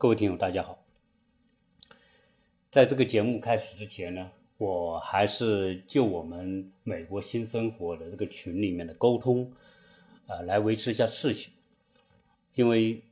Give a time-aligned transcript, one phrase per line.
[0.00, 0.82] 各位听友，大家好。
[2.70, 9.52] 在这个节目开始之前呢，我还是就我们美国新生活的这个群里面的沟通，
[10.26, 11.50] 呃，来维持一下秩序。
[12.54, 13.04] 因为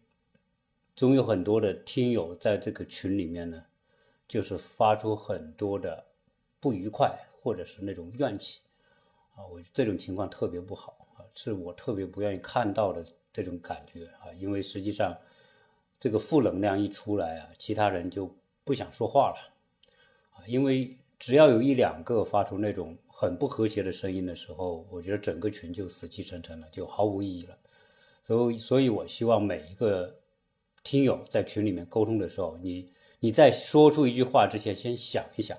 [0.97, 3.63] 总有很多的听友在这个群里面呢，
[4.27, 6.03] 就是发出很多的
[6.59, 8.63] 不愉快或者是那种怨气
[9.35, 15.15] 啊，我这种情况特别不好啊，是我特别不愿意看到的这种感觉啊，因为实际上。
[16.01, 19.37] 这个负能量一出来啊，其他人就不想说话了，
[20.31, 27.59] 啊，因为只要有一两个发出那种很不和谐的声音的时候，我觉得整个群就死气沉沉了，就毫无意义了。
[28.23, 30.21] 所以，所以我希望每一个
[30.85, 35.59] 听友在群里面沟通的时候，你你在说出一句话之前，先想一想，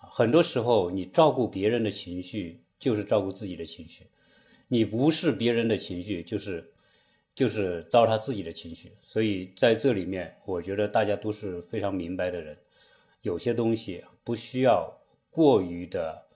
[0.00, 4.06] 啊，很多时候你照顾别人的情绪，就是照顾自己的情绪，
[4.66, 6.71] 你无视别人的情绪，就是。
[7.34, 12.54] 就是糟蹋自己的情绪，所以在这里面，我觉得大家都是非常明白的人。
[13.22, 14.92] 有些东西不需要
[15.30, 16.26] 过于的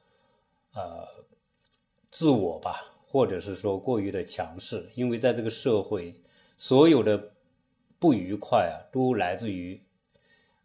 [0.72, 1.06] 呃
[2.10, 6.14] 自我吧，或者是说过于的强势，因为在这个社会，
[6.56, 7.32] 所有的
[7.98, 9.78] 不愉快啊，都来自于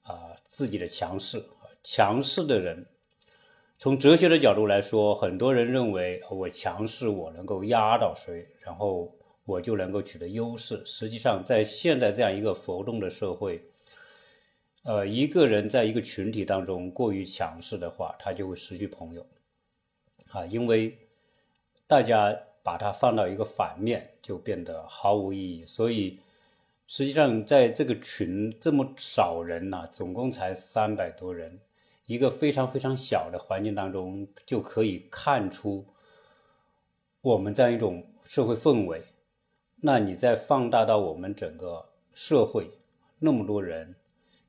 [0.04, 1.44] 啊自己的强势。
[1.84, 2.86] 强势的人，
[3.78, 9.14] 从哲学的角度来说，很多人认为我强势，我能够压倒谁，然后。
[9.46, 10.82] 我就能够取得优势。
[10.86, 13.64] 实际上，在现在这样一个浮动的社会，
[14.84, 19.26] 呃，一个人在一个群体当中过于强势的话，他就会失去朋友，
[20.30, 20.98] 啊，因为
[21.88, 25.66] 大家把它放到一个反面，就变得毫无意义。
[25.66, 26.20] 所以，
[26.88, 31.60] 实际上在这个群这么少人呐，总共才三百多人，
[32.06, 35.86] 一个非常非常小的环境当中，就可以看出
[37.22, 39.02] 我们这样一种社会氛围。
[39.84, 42.70] 那你再放大到我们整个社会，
[43.18, 43.96] 那么多人，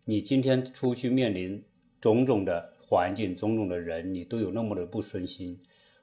[0.04, 1.64] 你今天出去面临
[2.02, 5.58] 种种的环境、种种的人，你都有那么的不顺心，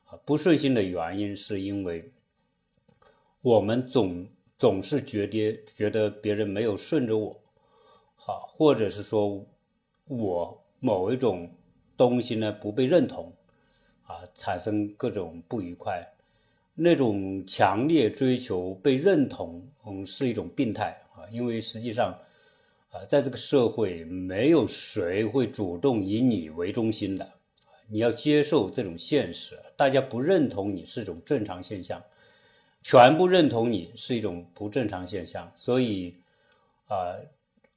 [0.06, 2.12] 啊，不顺心的原因是因为
[3.42, 7.40] 我们总总是觉得觉得别人没有顺着我，
[8.16, 9.46] 好，或者是说
[10.08, 11.56] 我某一种
[11.96, 13.32] 东西呢不被认同，
[14.06, 16.16] 啊，产生各种不愉快。
[16.82, 22.18] 那种强烈追求被认同，嗯，是一种病态啊，因为实际上，
[22.90, 27.34] 啊，在这个社会，没有谁会主动以你为中心的，
[27.90, 32.02] 你要接受这种现实，大家不认同你是一种正常现象，
[32.82, 36.16] 全部认同你是一种不正常现象，所以，
[36.88, 37.20] 啊，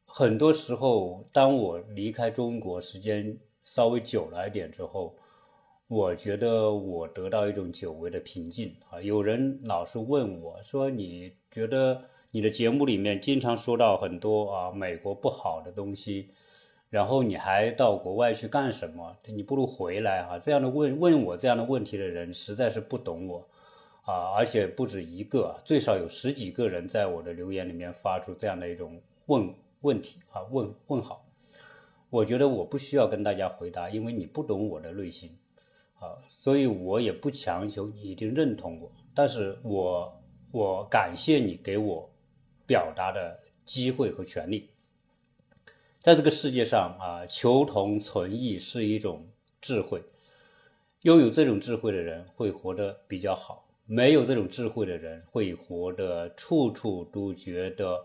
[0.07, 5.17] 很多时候，当我离开中国时间稍微久了一点之后。
[5.93, 8.99] 我觉得我得到一种久违的平静啊！
[9.03, 16.31] 有人老是问我说：“你觉得你的节目里面经常说到很多啊美国不好的东西，
[16.89, 19.19] 然后你还到国外去干什么？
[19.27, 23.47] 你不如回来哈！”这样的问问我这样的问题的人实在是不懂我
[24.07, 24.33] 啊！
[24.35, 31.27] 而且不止一个，最少有十几个人在我的留言里面发出这样的一种问问题啊问问好。
[32.09, 35.37] 我觉得我不需要跟大家回答，因为你不懂我的内心。
[36.03, 40.21] 啊，所以我也不强求你一定认同我，但是我
[40.51, 42.11] 我感谢你给我
[42.67, 44.71] 表达的机会和权利。
[46.01, 49.29] 在这个世界上啊，求同存异是一种
[49.61, 50.03] 智慧，
[51.03, 58.05] 拥有这种智慧的人会活得比较好，没有这种智慧的人会活得处处都觉得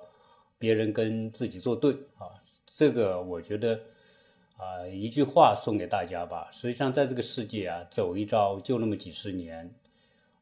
[0.60, 2.30] 别人跟自己作对啊。
[2.68, 3.80] 这个我觉得。
[4.58, 6.50] 啊，一句话送给大家吧。
[6.52, 9.72] 实际上，在这个世界啊，走一遭就那么几十年。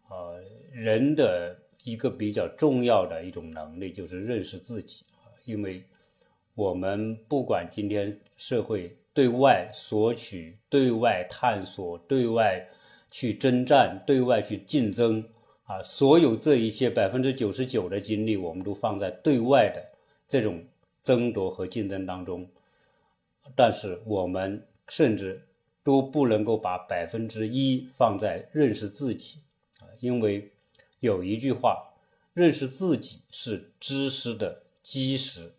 [0.10, 0.42] 呃，
[0.72, 5.04] 人的一个比较重要的一种能力就是认识自己。
[5.44, 5.84] 因为
[6.54, 12.66] 我们不管今天社会对外索取、对外探索、对外
[13.12, 15.24] 去征战、对外去竞争
[15.66, 19.84] 啊，所有这一切百分之九十九的精力，我们都放在对外的
[20.28, 20.64] 这种
[21.04, 22.48] 争夺和竞争当中。
[23.56, 25.48] 但是我们甚至
[25.84, 29.42] 都不能够把百分之一放在认识自己
[29.80, 30.52] 啊，因为
[31.00, 31.94] 有一句话，
[32.34, 35.52] 认识自己是知识的基石。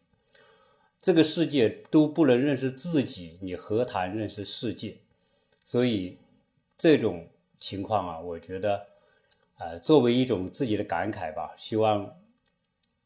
[1.01, 4.97] 这个世界都不能认识自己，你何谈认识世界？
[5.65, 6.19] 所以
[6.77, 7.29] 这种
[7.61, 8.89] 情况啊，我觉得，
[9.59, 12.17] 呃，作为一种自己的感慨吧，希望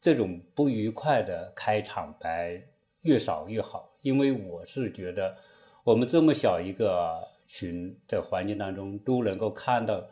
[0.01, 2.63] 这种不愉快的开场白
[3.03, 3.93] 越少越好。
[4.03, 5.37] 因为我是觉得，
[5.85, 10.03] 我们这么小一个群的环境当中，都能够看到，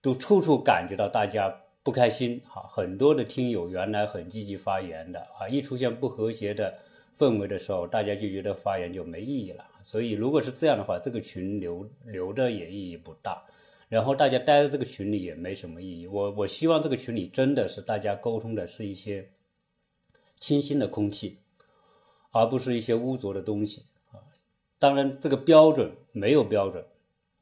[0.00, 2.68] 都处处感觉到大家不开心哈。
[2.68, 6.78] 很多的听友原来很积极发言的啊，一出现不和谐的
[7.16, 9.64] 氛围的时候，大家就觉得发言就没意义了。
[9.82, 13.42] 所以如果是这样的话，这个群留留着也意义不大。
[13.88, 16.06] 然后大家待在这个群里也没什么意义。
[16.06, 19.28] 我我希望这个群里真的是大家沟通的是一些
[20.38, 21.40] 清新的空气，
[22.32, 24.18] 而不是一些污浊的东西啊。
[24.80, 26.84] 当然，这个标准没有标准，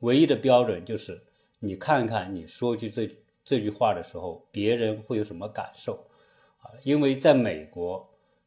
[0.01, 1.23] 唯一的标准就是
[1.61, 3.11] 你看看你说句这
[3.43, 5.95] 这句话的时候，别人会有什么感受
[6.61, 6.69] 啊？
[6.85, 8.07] 因为在美国。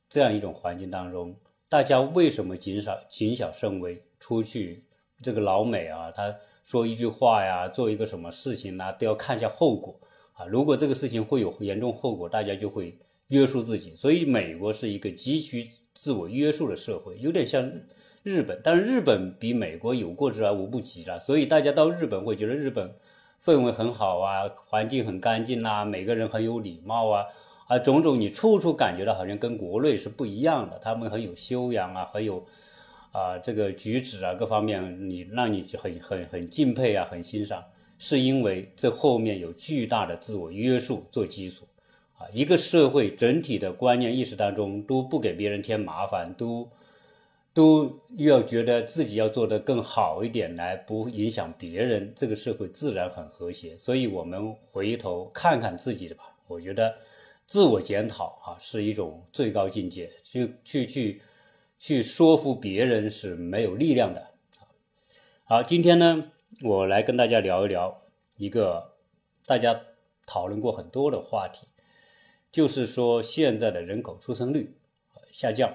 [0.10, 1.36] 这样一种环境当中，
[1.68, 4.00] 大家为什么谨少谨小慎微？
[4.20, 4.84] 出去
[5.24, 10.00] 这个老美啊，他说一句话呀，做一个什么事情呢，都要看一下后果
[10.34, 10.46] 啊。
[10.46, 12.96] 如果这个事情会有严重后果，大家就会
[13.30, 13.96] 约束自己。
[13.96, 17.72] 所以，美国是一个极其自我约束的社会，有点像
[18.24, 18.60] 日本。
[18.64, 21.20] 但是日本比美国有过之而无不及了。
[21.20, 22.94] 所以大家到日本会觉得日本
[23.44, 27.26] 氛围很好啊，环境很干净呐，每个人很有礼貌啊。
[27.68, 32.46] 啊，种种你处处感觉到好像跟国内是不一样的，他们很有修养啊，很有
[33.14, 37.64] 啊这个举止啊各方面，你让你很很很敬佩啊，很欣赏，
[37.98, 41.66] 是因为这后面有巨大的自我约束做基础
[42.32, 46.70] 一个社会整体的观念意识当中都不给别人添麻烦，都
[47.54, 53.78] 都要觉得自己要做得更好一点来不影响别人，这个社会自然很和谐。
[53.78, 56.94] 所以我们回头看看自己的吧，我觉得。
[57.46, 60.10] 自我检讨啊，是一种最高境界。
[60.24, 61.22] 去去去，
[61.78, 64.28] 去说服别人是没有力量的。
[65.44, 66.32] 好，今天呢，
[66.64, 68.02] 我来跟大家聊一聊
[68.38, 68.94] 一个
[69.46, 69.78] 大家
[70.26, 71.68] 讨论过很多的话题，
[72.54, 74.76] 就是说现在的人口出生率
[75.32, 75.74] 下降。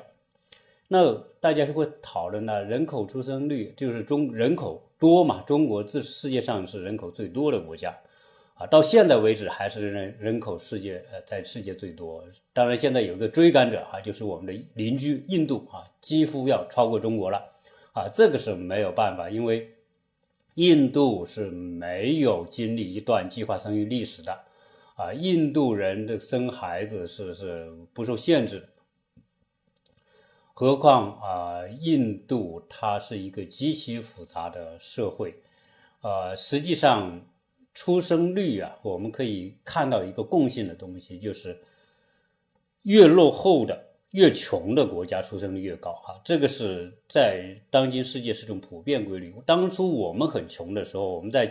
[0.86, 5.42] 那大家就会讨论呢，人口出生率就是中人口多嘛？
[5.42, 7.98] 中国自世界上是人口最多的国家。
[8.54, 12.24] 啊，到现在为止还是人人口世界呃在世界最多。
[12.52, 17.38] 当然，现在有一个追赶者啊，就是我们的邻居印度啊，几乎要超过中国了。
[17.92, 19.74] 啊，这个是没有办法，因为
[20.54, 24.40] 印度是没有经历一段计划生育历史的。
[24.98, 28.68] 啊，印度人的生孩子是是不受限制的。
[30.52, 35.40] 何况啊，印度它是一个极其复杂的社会。
[36.02, 37.24] 呃，实际上。
[37.74, 41.56] 出生率啊，我们可以看到一个共性的东西，就是
[42.82, 43.80] 越落后的、
[44.10, 45.92] 越穷的国家出生率越高。
[45.92, 49.32] 哈，这个是在当今世界是种普遍规律。
[49.46, 51.48] 当初我们很穷的时候，我们在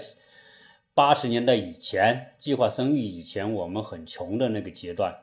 [0.98, 5.16] 八十年代以前，计划生育以前，我们很穷的那个阶段，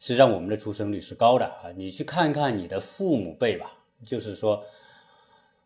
[0.00, 1.70] 实际上我们的出生率是高的啊。
[1.76, 3.74] 你去看看你的父母辈吧，
[4.04, 4.64] 就是说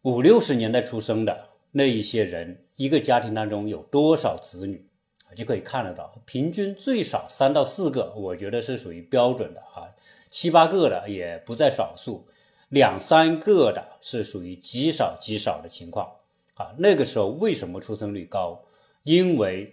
[0.02, 1.48] 五六十年代出生的。
[1.70, 4.86] 那一些人，一个家庭当中有多少子女，
[5.34, 6.14] 就可以看得到。
[6.26, 9.88] 平均最少三到四个，我觉得是属于标准的啊。
[10.28, 12.28] 七八个的也不在少数，
[12.68, 16.06] 两三个的是属于极少极少的情况
[16.52, 16.74] 啊。
[16.76, 18.62] 那个时候为什么出生率高？
[19.08, 19.72] 因为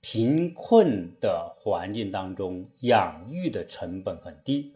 [0.00, 4.72] 贫困的环境当中，养育的成本很低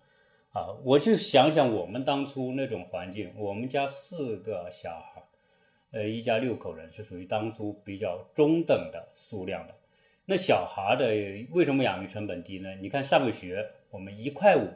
[0.51, 0.75] 啊。
[0.83, 5.23] 我就想想我们当初那种环境，我们家四个小孩。
[5.93, 9.75] 呃，一家六口人是属于当初比较中等的数量的。
[10.25, 11.07] 那小孩的
[11.53, 12.75] 为什么养育成本低呢？
[12.81, 14.69] 你看上个学我们一块五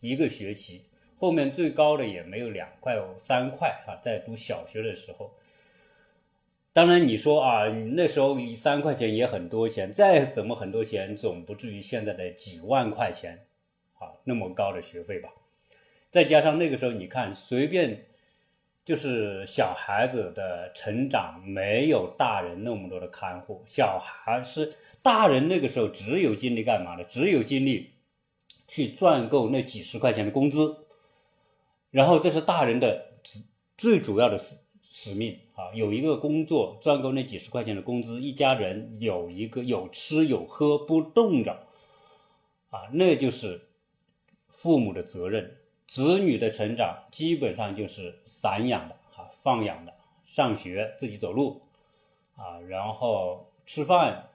[0.00, 0.82] 一个学期，
[1.16, 5.32] 后面最高的也没有两块五三块啊，在读小学的时候。
[6.76, 13.46] 当然你说啊，那时候三块钱也很多钱，再怎么很多钱，总不至于现在的几万块钱
[13.94, 15.30] 啊那么高的学费吧？
[16.10, 18.04] 再加上那个时候你看随便。
[18.84, 27.02] 就是小孩子的成长没有大人那么多的看护，小孩是大人那个时候只有精力干嘛呢？
[27.02, 27.94] 只有精力
[28.68, 30.86] 去赚够那几十块钱的工资，
[31.90, 33.14] 然后这是大人的
[33.76, 34.38] 最主要的
[34.90, 35.70] 使命啊！
[35.74, 41.66] 有一个工作赚够那几十块钱的工资，一家人有一个有吃有喝不冻着
[42.70, 43.68] 啊，那就是
[44.48, 45.56] 父母的责任。
[45.86, 51.60] 子女的成长基本上就是散养的啊，放养的，上学自己走路
[52.34, 54.28] 啊，然后吃饭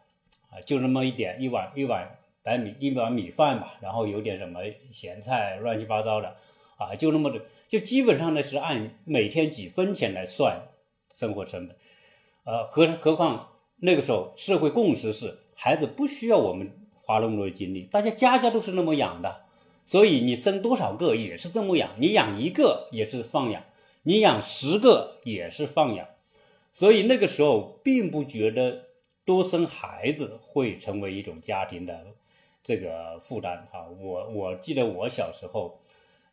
[0.50, 6.38] 啊，就那么一点一碗一碗白米一碗米饭吧，然后有点什么咸菜乱七八糟的
[6.82, 10.70] 啊，就那么的，就基本上呢是按每天几分钱来算
[11.14, 11.76] 生活成本，
[12.46, 16.72] 呃，何何况那个时候社会共识是孩子不需要我们
[17.02, 19.46] 花那么多精力，大家家家都是那么养的。
[19.84, 23.64] 所以你生多少个也是这么养，你养一个也是放养，
[24.04, 26.08] 你养十个也是放养。
[26.72, 28.86] 所以那个时候并不觉得
[29.26, 32.06] 多生孩子会成为一种家庭的
[32.64, 33.88] 这个负担哈。
[34.00, 35.82] 我我记得我小时候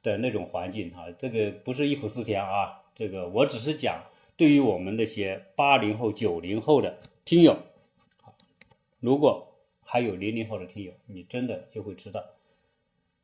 [0.09, 4.03] 的那种环境哈，这个不是忆苦思甜啊，这个我只是讲
[4.37, 7.59] 对于我们那些八零后、九零后的听友，
[9.00, 12.25] 如果还有零零后的听友，你真的就会知道，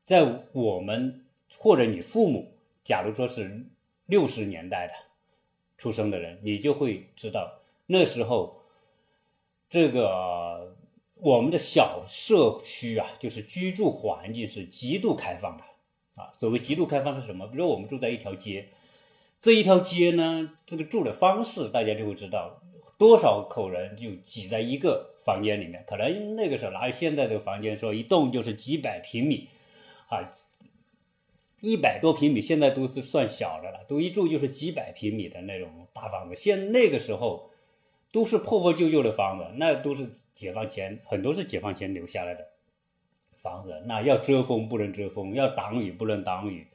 [0.03, 1.25] 在我们
[1.59, 2.53] 或者你父母，
[2.85, 3.65] 假如说是
[4.07, 4.93] 六十年代的
[5.79, 8.61] 出生的人，你就会知道那时候
[9.71, 10.77] 这个
[11.15, 15.65] 我们的小社区啊，就是居住环境是极度开放的。
[16.15, 17.47] 啊，所谓极度开放是什么？
[17.47, 18.69] 比如说我们住在一条街，
[19.41, 22.63] 这一条街呢，这个住的方式大家就会知道，
[22.97, 25.85] 多少口人就挤在一个房间里面。
[25.87, 29.49] 可能那个时候哪有现在这个房间说一栋就是几百平米，
[30.09, 30.31] 啊，
[31.61, 36.35] 一百多平米现在都是算小的了，都一住就是几百平米的那种大房子。
[36.37, 37.51] 现那个时候
[38.13, 42.54] 都是破破旧旧的房子，那都是解放前很多是解放前留下来的。
[43.45, 46.67] 房子那要遮风不能遮风，要挡雨不能挡雨，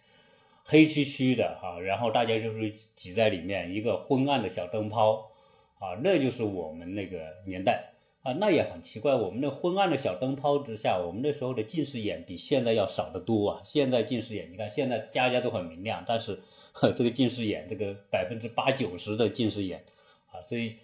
[0.64, 5.32] 黑黢黢的哈，然后大家就是挤在里面，一个昏暗的小灯泡
[5.80, 13.62] 啊，那就是我们那个年代啊，那也很奇怪，我们那昏暗的小灯泡之下，我们那时候的近视眼比现在要少得多啊。
[13.64, 16.40] 现在近视眼，你看现在家家都很明亮，但是
[16.72, 19.84] 呵这个近视眼，这个百分之八九十的近视眼
[20.32, 20.76] 啊，所以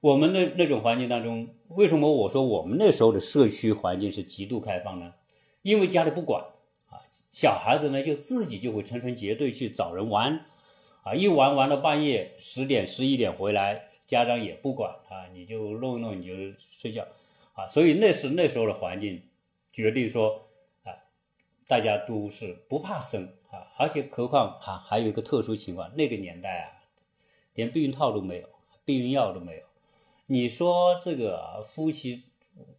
[0.00, 5.14] 我们的那种环境当中，为什么我说我们那时候的社区环境是极度开放呢？
[5.62, 6.42] 因为家里不管
[6.88, 10.46] 啊，小孩子呢就自己就会成群结队去找人玩，
[11.02, 17.06] 啊，一玩玩到半夜十点十一点回来，家长也不管啊，你就弄一弄你就睡觉，
[17.54, 19.22] 啊，所以那是那时候的环境
[19.72, 20.48] 决定说
[20.84, 20.94] 啊，
[21.66, 26.88] 大家都是不怕生啊，而且何况啊还有一个特殊情况，那个年代啊，
[27.54, 28.48] 连避孕套都没有，
[28.84, 29.62] 避孕药都没有，
[30.26, 32.22] 你说这个夫妻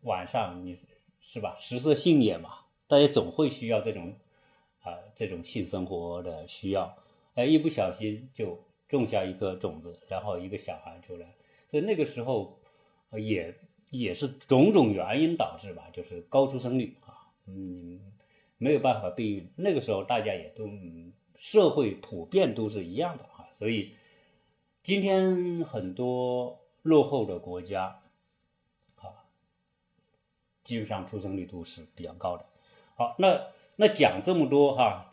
[0.01, 0.79] 晚上你
[1.21, 2.55] 是吧，食色性也嘛。
[2.89, 4.15] 大家总会需要这种，
[4.81, 6.97] 啊，这种性生活的需要，
[7.35, 11.35] 哎，一不小心就种下一颗种子，然后一个小孩出来，
[11.67, 12.59] 所以那个时候，
[13.11, 13.55] 也
[13.91, 18.01] 也是种种原因导致吧，就是高出生率啊，嗯，
[18.57, 20.67] 没有办法避孕，那个时候大家也都
[21.35, 23.93] 社会普遍都是一样的啊，所以
[24.81, 28.01] 今天很多落后的国家，
[28.95, 29.13] 啊，
[30.63, 32.48] 基本上出生率都是比较高的。
[32.99, 35.09] 好，那那讲这么多哈，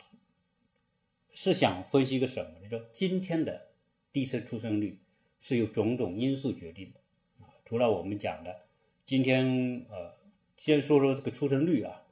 [1.31, 2.51] 是想分析一个什么？
[2.61, 3.67] 就说今天的
[4.11, 4.99] 低生出生率
[5.39, 6.99] 是由种种因素决定的
[7.39, 7.47] 啊。
[7.63, 8.63] 除了我们讲的，
[9.05, 10.13] 今天呃，
[10.57, 12.03] 先说说这个出生率啊。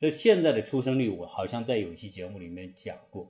[0.00, 3.26] 那现在的出生率，我好像在有期节目里面讲过，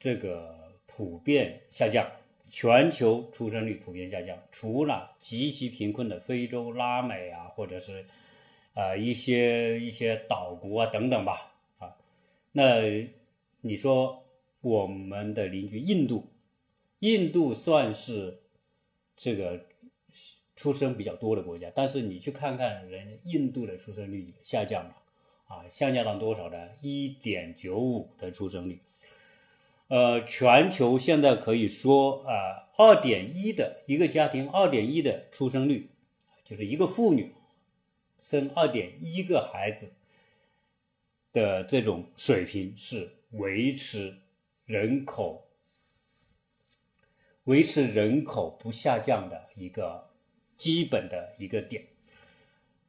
[0.00, 2.10] 这个普遍下降，
[2.48, 8.04] 全球出生率普遍下降，除了极其贫困的非洲、拉美啊，或者是。
[8.80, 11.94] 啊，一些一些岛国啊，等等吧，啊，
[12.52, 12.80] 那
[13.60, 14.24] 你说
[14.62, 16.26] 我们的邻居印度，
[17.00, 18.40] 印度算是
[19.14, 19.66] 这个
[20.56, 24.96] 出生比较多的国家，但是你去看看人印度的出生率下降了，
[25.46, 26.70] 啊，下降到多少呢？
[26.80, 28.80] 一点九五的出生率，
[29.88, 35.90] 呃，全球现在可以说啊，二点一的一个家庭，二点一的出生率，
[36.42, 37.34] 就是一个妇女。
[38.20, 39.92] 生二点一个孩子
[41.32, 44.18] 的这种水平是维持
[44.66, 45.48] 人口
[47.44, 50.10] 维持人口不下降的一个
[50.56, 51.86] 基本的一个点，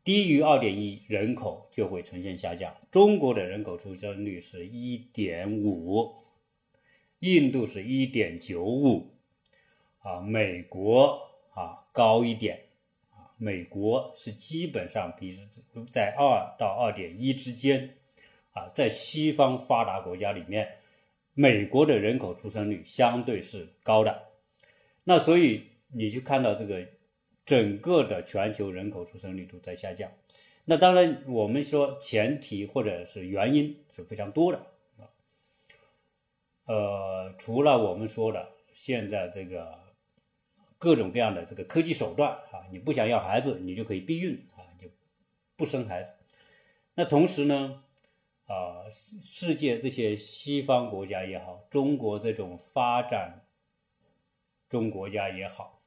[0.04, 2.76] 低于二点一人口就会呈现下降。
[2.92, 6.14] 中国的人口出生率是一点五，
[7.20, 9.12] 印度是一点九五，
[10.00, 12.71] 啊，美国啊高一点。
[13.44, 15.36] 美国是基本上比
[15.92, 17.98] 在二到二点一之间，
[18.52, 20.78] 啊，在西方发达国家里面，
[21.34, 24.28] 美国的人口出生率相对是高的。
[25.06, 26.88] 那所以你就看到这个
[27.44, 30.12] 整个的全球人口出生率都在下降。
[30.66, 34.60] 那当然，我们说前提或者是原因是非常多的
[35.00, 35.10] 啊。
[36.68, 39.82] 呃，除了我们说的现在这个。
[40.82, 44.88] 各种各样的这个科技手段啊，你不想要孩子，你就可以避孕啊，就
[45.56, 46.16] 不生孩子。
[46.96, 47.84] 那同时呢，
[48.48, 48.90] 啊，
[49.22, 53.46] 世界这些西方国家也好，中国这种发展
[54.70, 55.84] 中国家也好，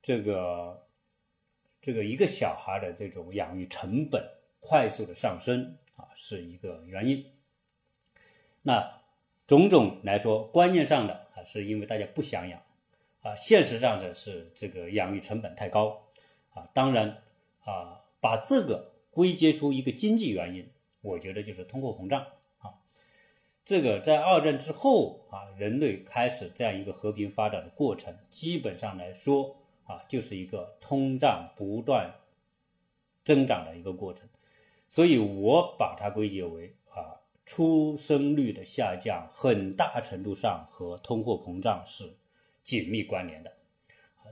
[0.00, 0.86] 这个
[1.82, 4.24] 这个一个小孩的这种养育成本
[4.60, 7.26] 快速的上升啊，是一个原因。
[8.62, 9.02] 那
[9.48, 12.63] 种种来说，观念上的啊，是因为大家不想养。
[13.24, 16.02] 啊，现实上的是这个养育成本太高，
[16.52, 17.22] 啊，当然
[17.64, 20.68] 啊，把这个归结出一个经济原因，
[21.00, 22.20] 我觉得就是通货膨胀
[22.58, 22.74] 啊。
[23.64, 32.12] 这个在二战之后啊，人类开始这样一个和平发展的过程，基本上来说啊，就是一个通胀不断
[33.24, 34.28] 增长的一个过程。
[34.90, 42.12] 所以我把它归结为啊，出生率的下降很大程度上和通货膨胀是
[42.64, 43.52] 紧密关联的。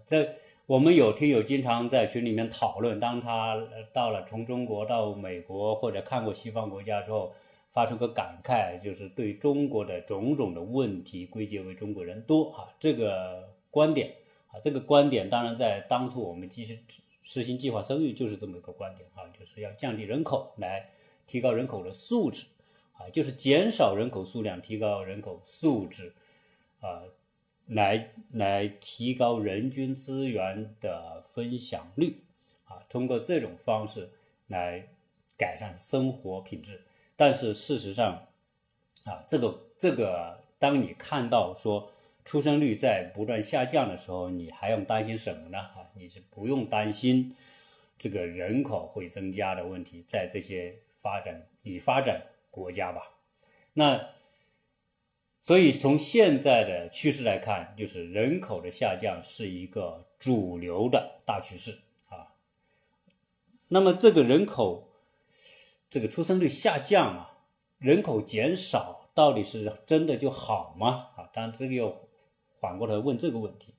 [0.04, 0.34] 在
[0.66, 3.56] 我们有听友经常在群里面讨论，当他
[3.92, 7.32] 到了从中国到美国或者看过西方国家之后，
[7.70, 14.12] 发出个感慨，就是对中国的种种的问题归结为中国人多啊，这个观点
[14.48, 16.80] 啊，这个观点当然在当初我们继续。
[17.24, 20.90] 实行计划生育就是这么一个观点啊，就是要降低人口来
[21.24, 22.48] 提高人口的素质
[22.94, 26.12] 啊，就是减少人口数量，提高人口素质
[26.80, 27.04] 啊，
[27.66, 32.23] 来来提高人均资源的分享率
[32.64, 34.11] 啊，通过这种方式
[34.47, 34.87] 来
[35.37, 36.81] 改善生活品质。
[37.16, 38.26] 但是事实上
[39.04, 41.92] 啊，这个这个，当你看到说。
[42.25, 45.59] 出生率在不断下降的时候，你还用担心什么呢？
[45.59, 47.35] 啊，你是不用担心
[47.99, 53.11] 这个人口会增加的问题，在这些发展已发展国家吧。
[53.73, 54.09] 那
[55.42, 62.32] 所以从现在的趋势来看，就是人口的下降是一个主流的大趋势啊。
[63.68, 64.88] 那么这个人口
[65.90, 67.38] 这个出生率下降啊，
[67.76, 71.08] 人口减少到底是真的就好吗？
[71.16, 72.08] 啊，当然这个又。
[72.62, 73.75] 反过来问这个问题，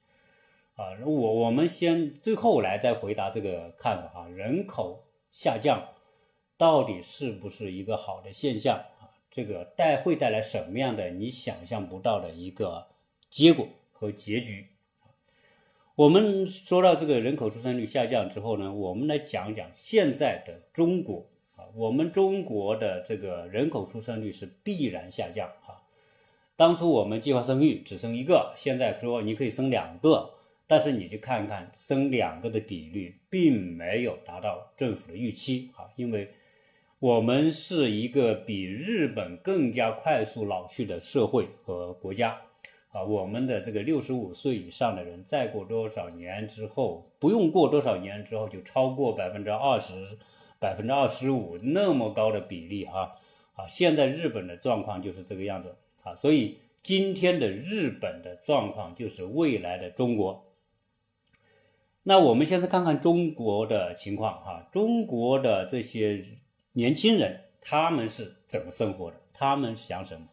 [0.76, 5.94] 啊，我我们先最后来再回答这个看法哈，人口下降
[6.58, 8.84] 到底是不是一个好的现象？
[9.34, 12.90] 这个带会带来什么样的你想象不到的一个
[13.32, 14.68] 结果和结局？
[15.96, 25.82] 我们说到这个人口出生率下降之后呢，我们来讲讲现在的中国啊，我们中国的这个人口出生率是必然下降啊。
[26.56, 30.36] 当初我们计划生育只生一个，现在说你可以生两个，
[30.68, 36.32] 但是你去看看生两个的比率，并没有达到政府的预期啊，因为
[37.04, 42.40] 我们是一个比日本更加快速老去的社会和国家
[42.94, 50.18] 啊，我们的这个六十五岁以上的人，再过多少年之后，不用过多少年之后就超过百分之二十、
[50.62, 53.12] 百分之二十五那么高的比例啊
[53.56, 55.76] 啊，现在日本的状况就是这个样子。
[56.06, 60.46] 啊，所以今天的日本的状况就是未来的中国。
[62.04, 66.24] 那我们现在看看中国的情况哈，中国的这些
[66.74, 69.18] 年轻人他们是怎么生活的？
[69.34, 70.28] 他们想什么？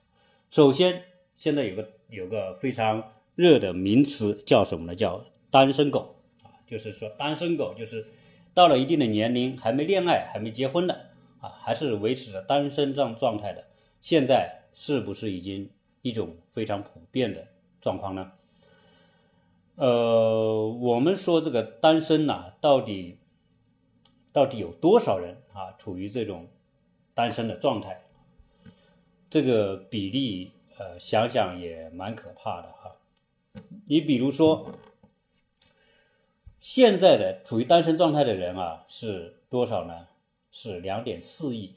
[0.51, 1.05] 首先，
[1.37, 4.95] 现在有个有个非常热的名词叫什么呢？
[4.95, 8.07] 叫单身狗啊，就是说单身狗就是
[8.53, 13.65] 到了一定的年龄还没恋爱、还没结婚的啊，还是维持着单身状状态的，
[14.01, 14.59] 现在。
[14.73, 15.69] 是不是已经
[16.01, 17.49] 一种非常普遍的
[17.81, 18.31] 状况呢？
[19.75, 23.19] 呃，我们说这个单身呐，到底
[24.33, 26.49] 到底有多少人啊处于这种
[27.15, 28.03] 单身的状态？
[29.29, 32.97] 这个比例呃，想想也蛮可怕的哈。
[33.87, 34.67] 你比如说，
[36.59, 40.07] 现在的处于单身状态的人啊，是多少呢？
[40.51, 41.75] 是两点四亿。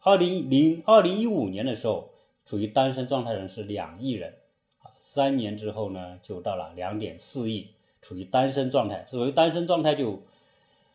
[0.00, 2.10] 二零零二零一五年的时候，
[2.44, 4.34] 处于单身状态的人是两亿人，
[4.80, 9.04] 啊，三年之后呢，就到了两点四亿，处于单身状态。
[9.06, 10.22] 所谓单身状态，就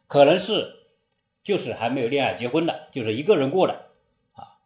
[0.07, 0.82] 可能是
[1.43, 3.87] 就是还没有恋爱结婚的，就是一个人过的，
[4.33, 4.57] 啊，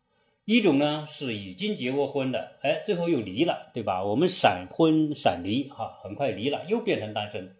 [0.45, 4.03] 一种呢是已经结过婚的，哎，最后又离了，对吧？
[4.03, 7.55] 我们闪婚闪离，哈，很快离了，又变成单身。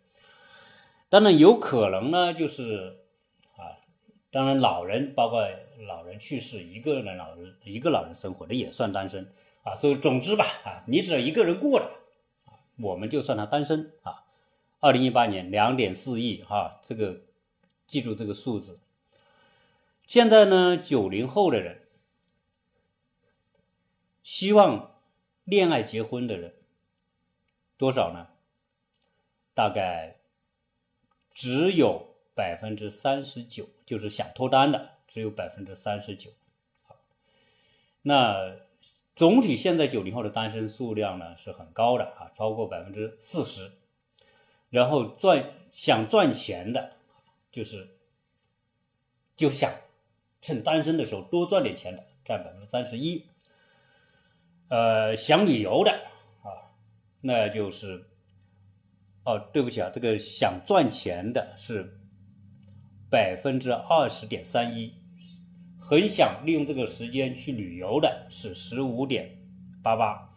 [1.09, 2.99] 当然有可能呢，就是
[3.55, 3.75] 啊，
[4.31, 5.43] 当然老人包括。
[5.87, 9.75] 老人去世，一个人老人一个老人生活的也算单身啊。
[9.75, 11.91] 所以总之吧，啊，你只要一个人过了，
[12.79, 14.23] 我们就算他单身啊。
[14.79, 17.21] 二零一八年两点四亿哈，这个
[17.85, 18.79] 记住这个数字。
[20.07, 21.81] 现在呢，九零后的人
[24.23, 24.99] 希望
[25.43, 26.55] 恋爱结婚的人
[27.77, 28.29] 多少呢？
[29.53, 30.17] 大概
[31.33, 34.97] 只有百分之三十九，就是想脱单的。
[35.07, 36.31] 只有百分之三十九，
[36.83, 36.97] 好，
[38.01, 38.57] 那
[39.15, 43.71] 总体现在九零后的单身数量呢是很高的啊，超过百分之四十。
[44.69, 46.97] 然后赚想赚钱的，
[47.49, 47.87] 就是
[49.37, 49.71] 就想
[50.41, 53.25] 趁单身的时候多赚点钱的，占百分之三十一。
[54.69, 55.91] 呃，想旅游的
[56.43, 56.75] 啊，
[57.21, 58.05] 那就是
[59.23, 61.99] 哦，对不起啊，这个想赚钱的是
[63.09, 64.93] 百分之二十点三一。
[65.79, 69.37] 很想利用这个时间去旅游的是十五点
[69.81, 70.33] 八八。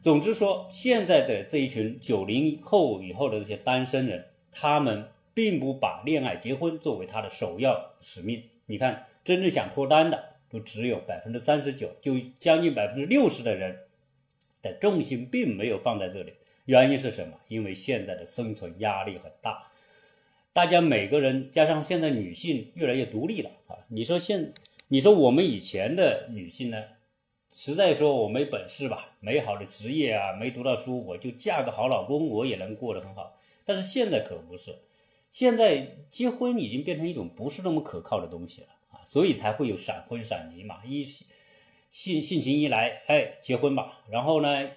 [0.00, 8.42] 总之说，现在的这一群九零后以后的这些单身人，他们并不把恋爱结婚作为他的首要使命。
[8.66, 13.80] 你看，真正想脱单的，都只有百分之三十九，就将近百分之六十的人
[14.62, 16.32] 的重心并没有放在这里。
[16.64, 17.38] 原因是什么？
[17.48, 19.70] 因为现在的生存压力很大。
[20.54, 23.76] 大家每个人加上现在女性越来越独立了啊！
[23.88, 24.54] 你说现，
[24.88, 26.82] 你说我们以前的女性呢，
[27.54, 33.38] 实在说我没本事吧，没好的职业啊，没读到书，我就嫁个好老公，我也能过得很好。
[33.66, 34.74] 但是现在可不是，
[35.28, 38.68] 现在结婚已经变成一种不是那么可靠的东西了，
[39.08, 40.82] 所以才会有闪婚闪离嘛。
[40.84, 41.02] 一
[41.88, 44.68] 性性情一来，哎，结婚吧，然后呢，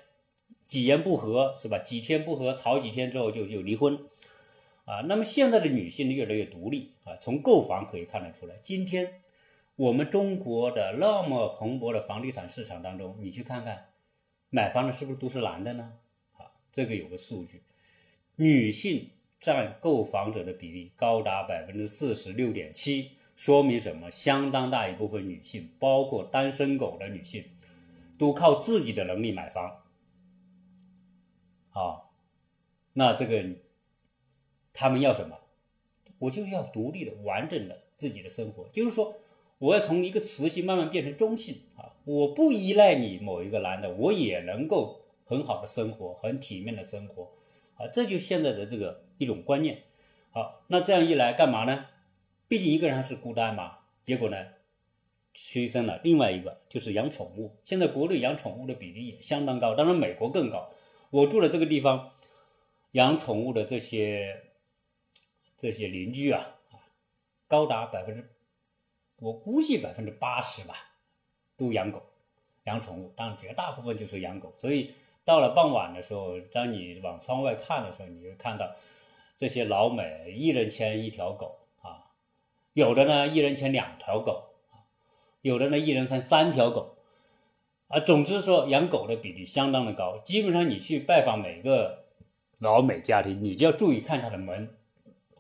[0.65, 1.77] 几言不合是吧？
[1.77, 3.99] 几天不合，吵几天之后就就离婚。
[4.85, 8.55] 啊，那么现在的女性越来越独立啊，从购房可以看得出来。
[8.63, 9.21] 今天
[9.75, 13.89] 我们中国的那么蓬勃的房地产市场当中，你去看看，
[14.49, 15.91] 买房的是不是都是男的呢？
[16.37, 17.63] 啊，这个有个数据，
[18.37, 19.09] 女性
[19.41, 23.11] 占购房者的比例高达百分之四十六点七，
[23.41, 24.11] 说明什么？
[24.11, 27.45] 相当大一部分女性，包括单身狗的女性，
[28.19, 29.81] 都靠自己的能力买房。
[31.71, 32.03] 啊，
[32.93, 33.43] 那这个。
[34.71, 35.39] 他们要什么？
[36.19, 38.69] 我就是要独立的、完整的自己的生活。
[38.71, 39.15] 就是说，
[39.57, 41.97] 我要从一个雌性慢慢变成中性啊！
[42.05, 47.31] 我不依赖你某一个男的，我也能够很好的生活，很体面的生活
[47.75, 47.87] 啊！
[47.91, 49.81] 这就现在的这个一种观念。
[50.29, 51.87] 好，那这样一来干嘛呢？
[52.51, 53.77] 毕竟一个人是孤单嘛。
[54.03, 54.35] 结果呢，
[55.33, 57.55] 催生了另外一个，就是养宠物。
[57.63, 60.69] 现在国内养宠物的比例也相当高，当然美国更高。
[61.11, 62.11] 我住的这个地方，
[62.91, 64.43] 养宠物的这些。
[65.57, 66.55] 这些邻居啊，
[67.47, 68.27] 高达百分之，
[69.17, 70.73] 我估计百分之八十吧，
[71.55, 72.01] 都养狗，
[72.63, 73.13] 养宠物。
[73.15, 74.51] 当然，绝大部分就是养狗。
[74.57, 74.91] 所以
[75.23, 78.75] 到了傍晚的时候，当你往窗外看的时候，你会看到
[79.37, 81.55] 这些老美一人牵一条狗，
[82.73, 84.49] 有的呢一人牵两条狗，
[85.41, 86.97] 有的呢一人牵三条狗
[87.87, 87.99] 啊。
[87.99, 90.17] 总之说，养狗的比例相当的高。
[90.19, 92.05] 基本上你去拜访每个
[92.59, 94.75] 老美家庭，你就要注意看他的门。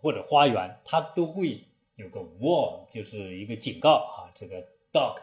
[0.03, 1.63] 或者花园，它都会
[1.95, 4.59] 有个 wall，就是一个警告啊，这个
[4.91, 5.15] dog，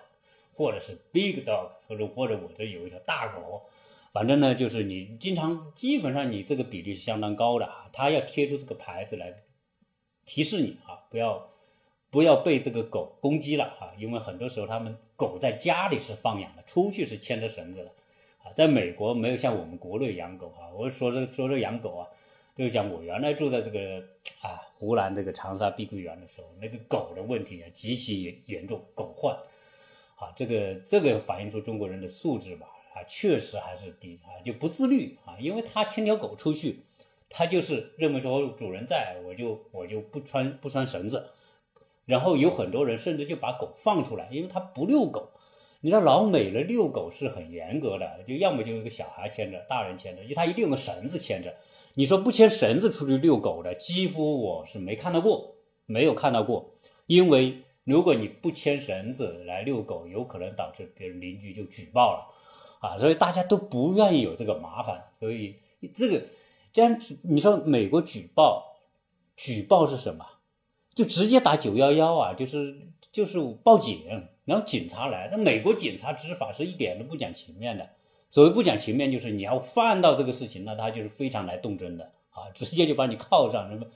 [0.54, 3.64] 或者是 big dog，或者或者我这有一条大狗，
[4.12, 9.34] 反正呢，就是你经常基本上你这个比例是相当高的啊，它要贴出这个牌子来
[10.24, 11.48] 提示你啊，不要
[12.10, 17.90] 不要被这个狗攻击了啊，因为很多时候他们狗在家里是放养的，出去是牵着绳子的
[18.42, 22.06] 啊，在美国没有像我们国内养狗啊，我说这说这养狗啊。
[22.56, 24.02] 就讲我原来住在这个
[24.40, 29.32] 啊湖南这个长沙碧桂园的时候，那个狗的问题啊极其严严重，狗患，
[30.16, 36.80] 啊这个这个反映出中国人的素质吧啊确实还是低啊就不自律啊，因为他牵条狗出去，
[37.30, 41.30] 他就是认为说主人在我就我就不穿不穿绳子，
[42.08, 45.28] 然后有很多人甚至就把狗放出来，因为他不遛狗，
[45.82, 51.54] 你知道老美的遛狗是很严格的，就要么就一个小孩牵着，大人牵着，就他一定用个绳子牵着。
[51.92, 56.70] 你说不牵绳子出去遛狗的，几乎我是没看到过，没有看到过。
[57.06, 62.26] 因为如果你不牵绳子来遛狗，有可能导致别人邻居就举报了，
[62.80, 65.04] 啊，所以大家都不愿意有这个麻烦。
[65.12, 65.56] 所以
[65.92, 66.22] 这个，
[66.72, 68.64] 这样你说美国举报，
[69.36, 70.24] 举报是什么？
[70.98, 72.74] 就直接打九幺幺啊，就是
[73.12, 74.00] 就是报警，
[74.44, 75.28] 然后警察来。
[75.30, 77.88] 那美国警察执法是一点都不讲情面的。
[78.30, 83.86] 所谓不讲情面，就是你要犯到这个事情，那他就是非常来动真的啊， 直接就把你铐上，什么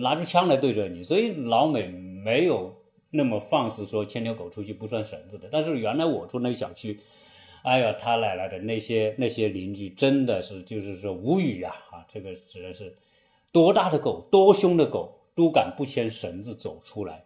[0.00, 1.02] 拿出枪来对着你。
[1.04, 2.74] 所以老美没有
[3.10, 5.50] 那么放肆说牵条狗出去不拴绳子的。
[5.52, 6.98] 但是原来我住那个小区，
[7.62, 12.96] 哎呀，他奶奶的那些那些邻居真的是就是说无语呀啊，这个指的是
[13.52, 17.24] 多大的狗，多凶的狗都敢不牵绳子走出来，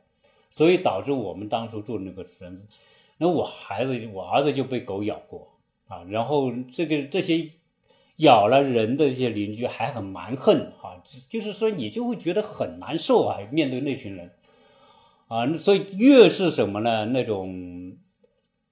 [0.50, 2.66] 所以导致我们当初住那个绳子，
[3.16, 5.48] 那我孩子我儿子就被狗咬过。
[5.88, 7.50] 啊，然后这个这些
[8.16, 14.30] 咬了人的这些邻居还很蛮横啊，就是说你就会觉得很难受啊，面对那群人
[15.28, 17.04] 啊，所以越是什么呢？
[17.06, 17.98] 那种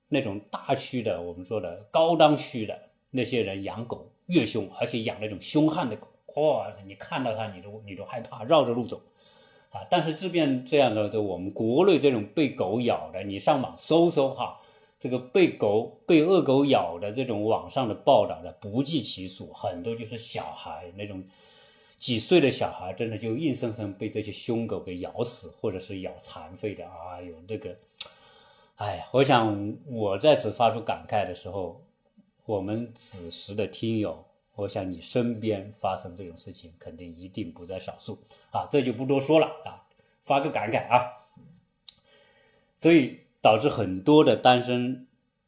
[0.08, 2.78] 那种大区的，我们说的高档区的
[3.10, 6.08] 那些人养狗越凶，而且养那种凶悍的狗，
[6.40, 9.02] 哇塞，你看到它你都你都害怕，绕着路走
[9.70, 9.86] 啊。
[9.90, 14.60] 但是这边这样的，就我们国内这种被狗咬的，你上网搜搜哈。
[14.98, 21.24] 这个被狗被恶狗咬的这种网上的报道的不计其数，很多就是小孩那种
[21.96, 26.84] 几岁的小孩，真的就硬生生被这些凶狗给咬死，或者是咬残废的。
[26.84, 27.74] 哎呦，这个，
[28.76, 31.80] 哎呀，我想我在此发出感慨的时候，
[32.44, 34.22] 我们此时的听友，
[34.56, 38.18] 我想你身边发生这种事情，肯定一定不在少数
[38.50, 39.86] 啊，这就不多说了啊，
[40.20, 41.24] 发个感慨啊。
[42.76, 45.06] 所以导致很多的单身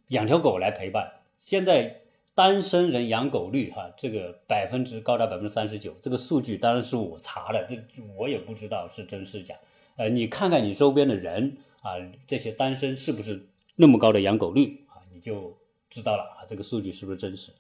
[0.09, 1.21] 养条狗来陪伴。
[1.41, 2.03] 现在
[2.35, 7.77] 单身人养狗率哈，这个百分之高达百分之三十九，这个数据当然是我查的，这
[8.17, 9.55] 我也不知道是真是假。
[9.97, 11.93] 呃，你看看你周边的人啊，
[12.27, 15.55] 这些单身是不是那么高的养狗率啊，你就
[15.91, 17.53] 知道了啊，这个数据是不是真实？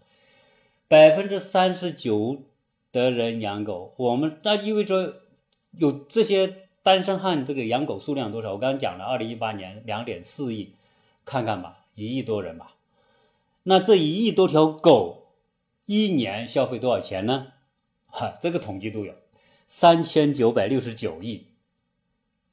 [0.88, 2.42] 百分之三十九
[2.90, 5.22] 的人养狗，我们那意味着
[5.72, 6.58] 有这些。
[6.84, 8.54] 单身汉这个养狗数量多少？
[8.54, 10.74] 我刚刚讲了，二零一八年两点四亿，
[11.24, 12.74] 看看吧，一亿多人吧。
[13.62, 15.28] 那这一亿多条狗，
[15.86, 17.52] 一年消费多少钱呢？
[18.08, 19.14] 哈，这个统计都有，
[19.64, 21.46] 三千九百六十九亿。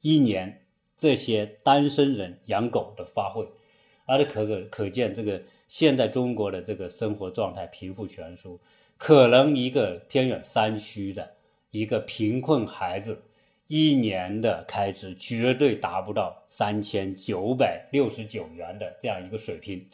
[0.00, 0.64] 一年
[0.96, 3.48] 这些单身人养狗的花费，
[4.10, 8.58] 而且可可可见这个现在中国的这个生活状态贫富悬殊，
[8.98, 11.36] 可能一个偏远山区的
[11.70, 13.22] 一个贫困孩子。
[13.72, 19.88] 一年的开支绝对达不到三千九百六十九元的这样一个水平，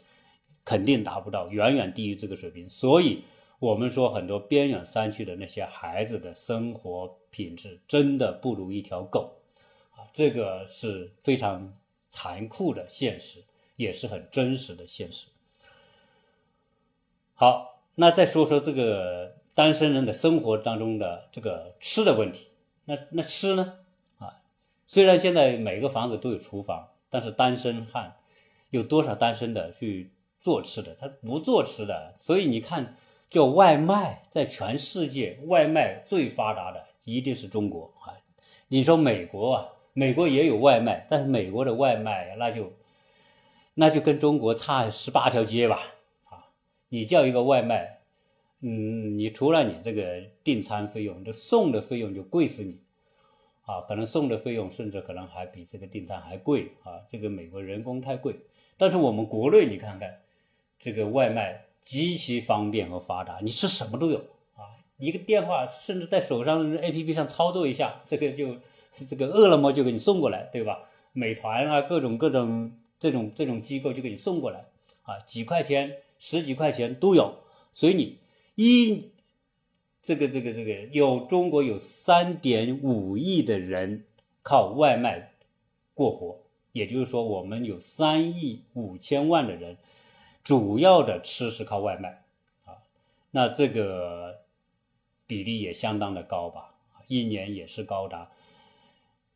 [0.65, 2.67] 肯定达不到，远远低于这个水平。
[2.67, 3.21] 所以，
[3.59, 9.31] 我们说很多边远山区的那些孩子的生活品质真的不如一条狗，
[9.91, 11.71] 啊，这个是非常
[12.09, 13.43] 残酷的现实，
[13.77, 15.27] 也是很真实的现实。
[17.33, 22.49] 好，那再说说这个单身人的生活当中的这个吃的问题。
[22.85, 23.79] 那那吃呢？
[24.17, 24.41] 啊，
[24.85, 28.17] 虽然现在每个房子都有厨房，但是单身汉
[28.71, 30.95] 有多少单身的去做吃的？
[30.95, 32.97] 他不做吃的，所以你看，
[33.29, 38.17] 叫外卖，在全世界外卖最发达的一定是中国啊。
[38.69, 42.73] 你说美国啊，美国也有外卖，但是美国的外卖那就
[43.79, 45.93] 那就跟中国差十八条街吧
[46.31, 46.49] 啊！
[46.89, 47.99] 你叫一个外卖。
[48.61, 52.79] 嗯，你除了你这个订餐费用，这送的费用就贵死你，
[53.65, 57.05] 啊，可能送的费用甚至可能还比这个订餐还贵啊。
[57.07, 58.35] 这个美国人工太贵，
[58.77, 60.21] 但是我们国内你看看，
[60.79, 64.17] 这个外卖极其方便和发达，你吃什么都有
[64.55, 68.55] 啊，一个电话甚至在手上 A P P 上操作一下，这个就
[69.07, 70.79] 这个饿了么就给你送过来，对吧？
[71.13, 74.65] 美团啊，各种各种这种这种机构就给你送过来
[75.03, 77.39] 啊，几块钱、十几块钱都有，
[77.73, 78.17] 所以你。
[78.59, 79.11] 一，
[80.01, 84.03] 这个这个这个有中国有三点五亿的人
[84.41, 85.33] 靠外卖
[85.93, 86.39] 过活，
[86.71, 89.77] 也就是说，我们有三亿五千万的人
[90.43, 92.23] 主要的吃是靠外卖
[92.65, 92.81] 啊，
[93.29, 94.39] 那这个
[95.27, 96.73] 比例也相当的高吧？
[97.05, 98.31] 一年也是高达，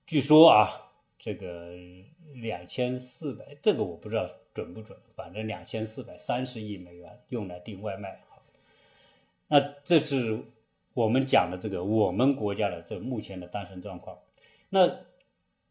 [0.08, 1.76] 据说啊，这个
[2.34, 8.22] 两千四百，这个我不知道准不准，反正两千四百三十亿美元用来订外卖。
[8.30, 8.42] 好
[9.48, 10.40] 那这是
[10.94, 14.20] 我们讲的这个我们国家的这目前的单身状况。
[14.70, 15.00] 那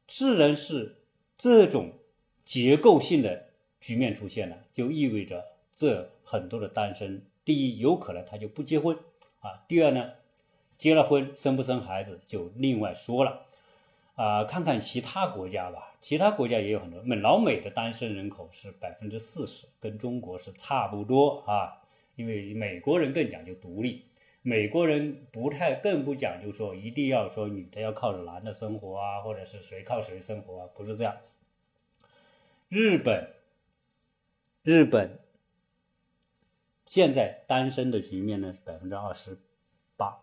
[0.06, 0.96] 自然是
[1.38, 1.92] 这种
[2.44, 3.46] 结构性的
[3.80, 8.98] 局面出现了，就意味着这很多的单身，第一有可能他就不结婚
[9.40, 10.10] 啊，第二呢，
[10.76, 13.46] 结了婚生不生孩子就另外说了
[14.16, 14.44] 啊。
[14.44, 21.82] 看看其他国家吧，其他国家也有很多，美老美的单身人口是百分之四十，跟中国是差不多啊。
[22.16, 24.04] 因为美国人更讲究独立，
[24.42, 31.16] 美国人不太更不讲究说一定要说女的要靠着男的生活啊，或者是谁靠谁生活啊，不是这样。
[32.68, 33.34] 日本，
[34.62, 35.18] 日本
[36.86, 39.38] 现在单身的局面呢百分之二十
[39.96, 40.18] 八，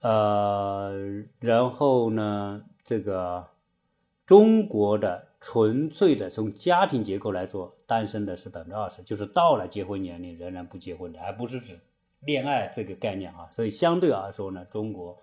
[0.00, 3.48] 呃，然后呢，这个
[4.26, 5.24] 中国的。
[5.38, 11.78] 纯粹的从家庭结构来说，单身的是百分之二十，就是到了结婚年龄仍然不结婚的，而不是指
[12.20, 13.48] 恋爱这个概念啊。
[13.52, 15.18] 所以相对来说呢，中国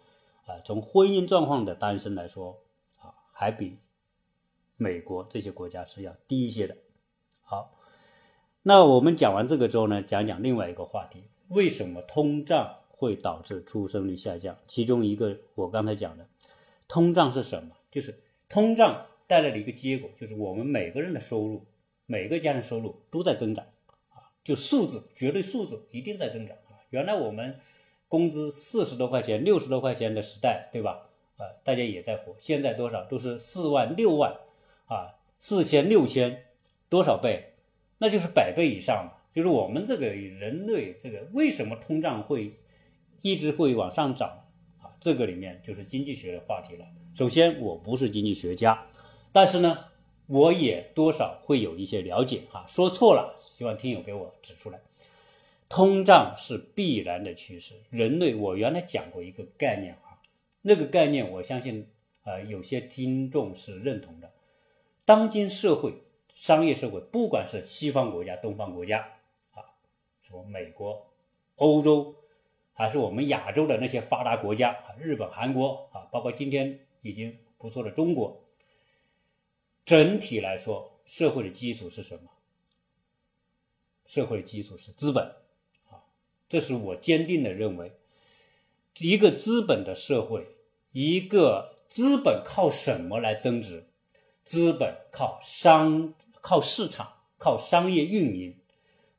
[0.46, 2.62] 啊从婚姻状况的单身来说
[3.00, 3.80] 啊，还比
[4.78, 6.78] 美国这些国家是要低一些的。
[7.42, 7.76] 好，
[8.62, 14.56] 那我们讲完这个之后呢，讲讲另外一个话题：为什么通胀会导致出生率下降？
[14.68, 16.28] 其中一个我刚才讲的，
[16.88, 17.76] 通胀是什么？
[17.92, 18.23] 就是
[18.54, 19.08] 通胀。
[19.26, 21.66] 带来的一个结果就是我们每个人的收入，
[22.06, 23.66] 每个家庭收入都在增长，
[24.10, 26.56] 啊，就数字绝对数字一定在增长。
[26.92, 27.58] 原来我们
[28.08, 31.10] 工资四十多块钱、六十多块钱的时代，对吧？
[31.38, 32.36] 啊，大家也在活。
[32.38, 34.36] 现在多少都是四万、六万，
[34.86, 36.46] 啊，四千、六千，
[36.89, 37.54] 多少倍？
[37.98, 39.24] 那就是百倍以上嘛。
[39.32, 42.60] 就是我们这个人类这个为什么通胀会
[43.24, 44.46] 一直会往上涨
[44.80, 44.94] 啊？
[45.00, 46.86] 这个里面就是经济学的话题了。
[47.13, 48.88] 首先，我不是经济学家。
[49.32, 49.86] 但是呢，
[50.26, 54.80] 我也多少会有一些了解哈，说错了，希望听友给我指出来。
[55.69, 57.76] 通胀是必然的趋势。
[57.91, 60.17] 人类，我原来讲过一个概念啊，
[60.63, 61.88] 那个概念我相信
[62.23, 64.32] 啊，有些听众是认同的。
[65.06, 65.93] 当今社会，
[66.34, 68.99] 商业社会，不管是西方国家、东方国家
[69.52, 69.62] 啊，
[70.19, 71.06] 什么美国、
[71.58, 72.15] 欧洲，
[72.73, 78.44] 还是我们亚洲的那些发达国家，日本、韩国啊，包括今天已经不错的中国，
[79.86, 82.32] 整体来说，社会的基础是什么？
[84.06, 85.24] 社会的基础是资本。
[85.89, 86.02] 啊
[86.50, 87.92] 这是我坚定的认为，
[89.00, 90.56] 一个资本的社会，
[90.92, 93.86] 一个资本靠什么来增值？
[94.44, 98.58] 资本靠商、靠市场、靠商业运营、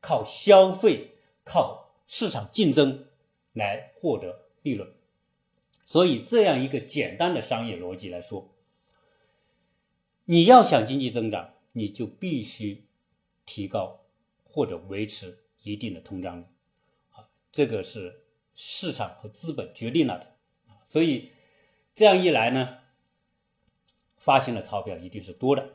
[0.00, 1.12] 靠消费、
[1.44, 3.06] 靠市场竞争
[3.52, 4.92] 来获得利润。
[5.84, 8.54] 所以，这样一个简单的商业逻辑来说，
[10.24, 12.86] 你要想经济增长，你就必须
[13.44, 14.00] 提高
[14.42, 16.44] 或者维持一定的通胀率。
[17.10, 20.36] 啊这个是市场和资本决定了的，
[20.84, 21.30] 所以
[21.94, 22.78] 这样一来呢，
[24.16, 25.74] 发行的钞票一定是多的，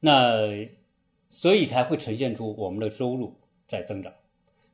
[0.00, 0.68] 那
[1.30, 4.14] 所以才会呈现出我们的收入在增长，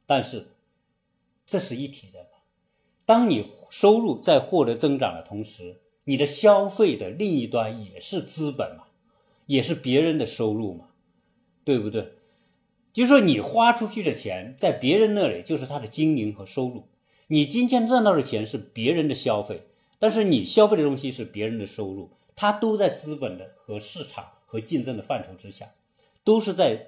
[0.05, 0.49] 但是
[1.47, 2.30] 这是一体的，
[3.11, 8.85] 当你收入在获得增长的同时，你的消费的另一端也是资本嘛，
[9.47, 10.91] 也是别人的收入嘛，
[11.65, 12.13] 对不对？
[12.93, 16.85] 就是说，你花出去的钱在别人那里就是他的经营和收入。
[17.27, 19.65] 你今天赚到的钱是别人的消费，
[19.99, 25.73] 但是你消费的东西是别人的收入，它都在资本的和市场和竞争的范畴之下，
[26.23, 26.87] 都是在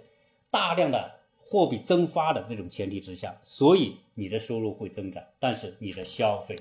[0.52, 1.21] 大量的
[1.52, 6.56] 货币增发的这种前提之下，所以你的收入会增长，但是你的消费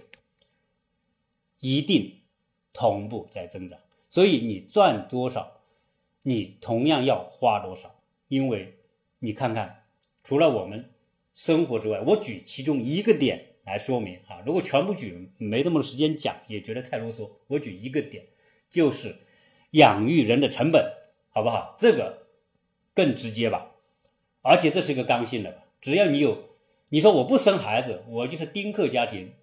[1.62, 2.18] 一定
[2.74, 3.80] 同步在增长。
[4.10, 5.62] 所以你赚多少，
[6.24, 7.96] 你同样要花多少，
[8.28, 8.76] 因为。
[9.24, 9.84] 你看看，
[10.24, 10.90] 除了我们
[11.32, 14.42] 生活之外，我举其中一个点来说明啊。
[14.44, 17.30] 如果全部举，没那么多时间讲，也觉得太啰嗦。
[17.46, 18.26] 我举一个点，
[18.68, 19.16] 就是
[19.74, 20.92] 养育人的成本，
[21.30, 21.76] 好不好？
[21.78, 22.26] 这个
[22.96, 23.71] 更直接吧，
[24.42, 25.64] 而且这是一个刚性的。
[25.80, 26.50] 只要你有，
[26.90, 29.34] 你说我不生孩子，我就是丁克家庭，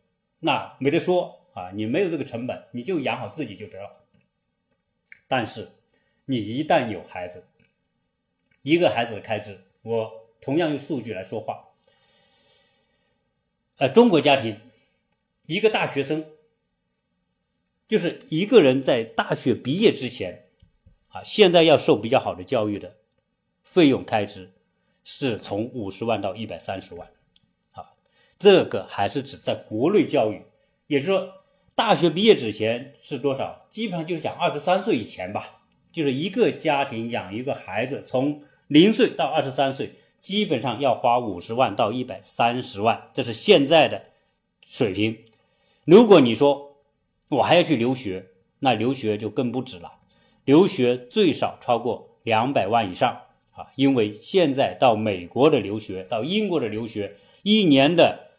[0.41, 1.71] 那没得说啊。
[1.73, 4.05] 你没有这个成本，你就养好自己就得了。
[5.27, 5.73] 但是
[6.27, 7.45] 你一旦有孩子，
[8.63, 9.61] 一个孩子的开支。
[9.83, 11.69] 我同样用数据来说话。
[13.79, 14.61] 呃，中国家庭
[15.47, 16.27] 一个大学生，
[17.87, 20.49] 就是一个人在大学毕业之前，
[21.09, 22.97] 啊，现在要受比较好的教育的
[23.63, 24.53] 费用开支
[25.11, 27.09] 是从五十万到一百三十万，
[27.73, 27.93] 啊，
[28.39, 30.43] 这个还是指在国内教育，
[30.87, 31.33] 也就是说，
[31.75, 33.65] 大学毕业之前是多少？
[33.71, 38.43] 基本上就是讲二十三岁以前吧，就是一个家庭养一个孩子从。
[38.67, 44.03] 零岁到二十三岁，基本上要花五十万到一百三十万，这是现在的
[44.61, 45.25] 水平。
[45.87, 46.77] 如果你说
[47.29, 48.27] 我还要去留学，
[48.59, 50.01] 那留学就更不止了，
[50.45, 53.23] 留学最少超过两百万以上
[53.59, 53.67] 啊！
[53.75, 58.31] 因为现在到美国的留学，到英国的留学，一年的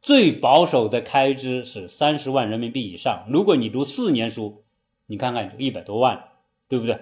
[0.00, 3.26] 最保守的开支是三十万人民币以上。
[3.28, 4.62] 如果你读四年书，
[5.06, 6.28] 你看看一百多万，
[6.68, 6.98] 对不对？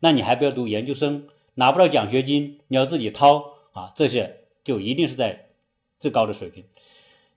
[0.00, 1.28] 那你还不要读研究生。
[1.54, 3.92] 拿不到奖学金，你要自己掏啊！
[3.94, 5.50] 这些就一定是在
[6.00, 6.64] 最高的水平。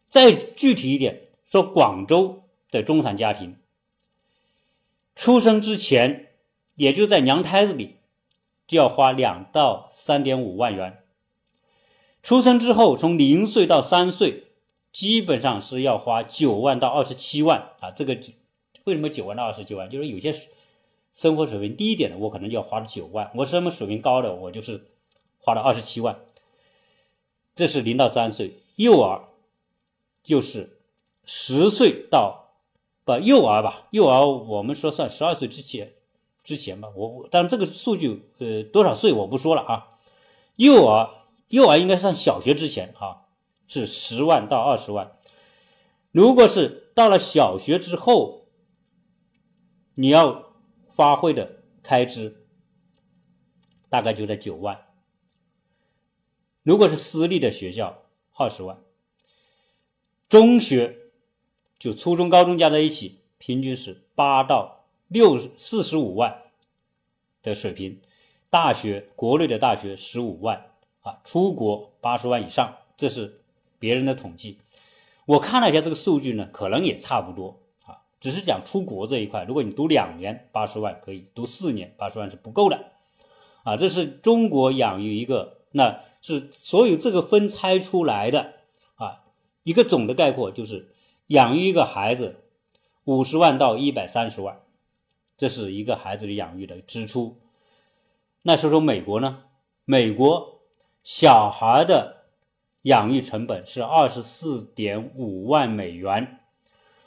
[0.08, 3.58] 再具体一点说，广州的中产家庭
[5.16, 6.30] 出生之前，
[6.76, 7.95] 也就在娘胎子里
[8.68, 10.94] 就要花两到三点五万元；
[12.22, 14.46] 出生之后，从零岁到三岁，
[14.92, 17.92] 基本上是要花九万到二十七万啊！
[17.92, 18.18] 这个
[18.84, 19.90] 为什么九万到二十九万？
[19.90, 20.34] 就是有些。
[21.18, 24.86] 生活水平低一点的，我可能就要花了九万；我生活水平高的，我就是
[25.40, 26.20] 花了二十七万。
[27.56, 29.30] 这是零到三岁，幼儿
[30.26, 30.82] 就是
[31.24, 32.58] 十岁到
[33.06, 33.88] 不幼儿吧？
[33.92, 35.94] 幼儿我们说算十二岁之前
[36.46, 36.88] 之前吧。
[36.96, 39.88] 我我，但这个数据呃多少岁我不说了啊。
[40.56, 41.10] 幼儿
[41.50, 43.28] 幼儿应该上小学之前啊，
[43.68, 45.18] 是十万到二十万。
[46.14, 48.48] 如果是到了小学之后，
[49.96, 50.46] 你要。
[50.96, 52.48] 发挥的开支
[53.90, 54.86] 大概就在九万，
[56.64, 58.82] 如果是私立的学校，二十万。
[60.30, 61.12] 中学
[61.78, 64.75] 就初中、高中加在一起，平均是八到
[65.08, 66.44] 六四十五万
[67.44, 68.02] 的水平。
[68.50, 70.68] 大学国内的大学十五万
[71.02, 73.42] 啊，出国八十万以上，这是
[73.80, 74.60] 别人的统计。
[75.26, 78.04] 我看了一下这个数据呢，可能也差不多啊。
[78.22, 79.44] 只是讲出国这一块。
[79.44, 82.92] 如果你读两年，八十万可以；读四年，八十万是不够的。
[83.64, 88.54] 啊，这是中国养育一个，那是所有这个分拆出来的
[88.96, 89.24] 啊，
[89.64, 90.94] 一个总的概括就是
[91.28, 92.38] 养育一个孩子
[93.04, 94.62] 五十万到一百三十万，
[95.38, 97.40] 这是一个孩子的养育的支出。
[98.44, 99.44] 那说说美国呢？
[99.86, 100.62] 美国
[101.04, 102.26] 小孩的
[102.84, 106.40] 养育成本是二十四点五万美元，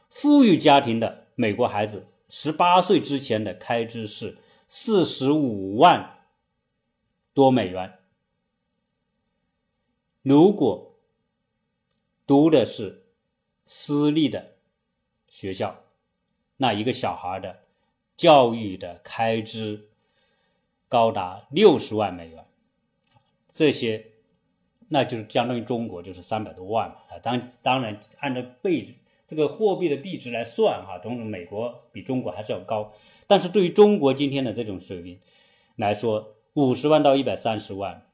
[0.09, 6.14] 富裕家庭的美国孩子十八岁之前的开支是四十五万。
[7.35, 8.01] 多美元。
[10.22, 10.97] 如果
[12.26, 13.07] 读的是
[13.64, 14.55] 私立的
[15.29, 15.85] 学校，
[16.57, 17.61] 那一个小孩的
[18.18, 19.88] 教育的开支
[20.88, 22.44] 高达六十万美元。
[23.50, 24.06] 这些，
[24.88, 27.18] 那就是相当于中国就是三百多万嘛啊。
[27.20, 28.96] 当当然按照币
[29.26, 32.92] 这个货币的币值来算哈，同时美国比中国还是要高。
[33.26, 35.20] 但是对于中国今天的这种水平
[35.76, 38.06] 来说，五十万到一百三十万，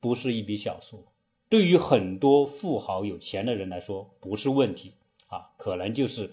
[0.00, 1.04] 不是一笔小数。
[1.48, 4.94] 对于很多富豪有钱的人来说，不是问题
[5.28, 6.32] 啊，可能就是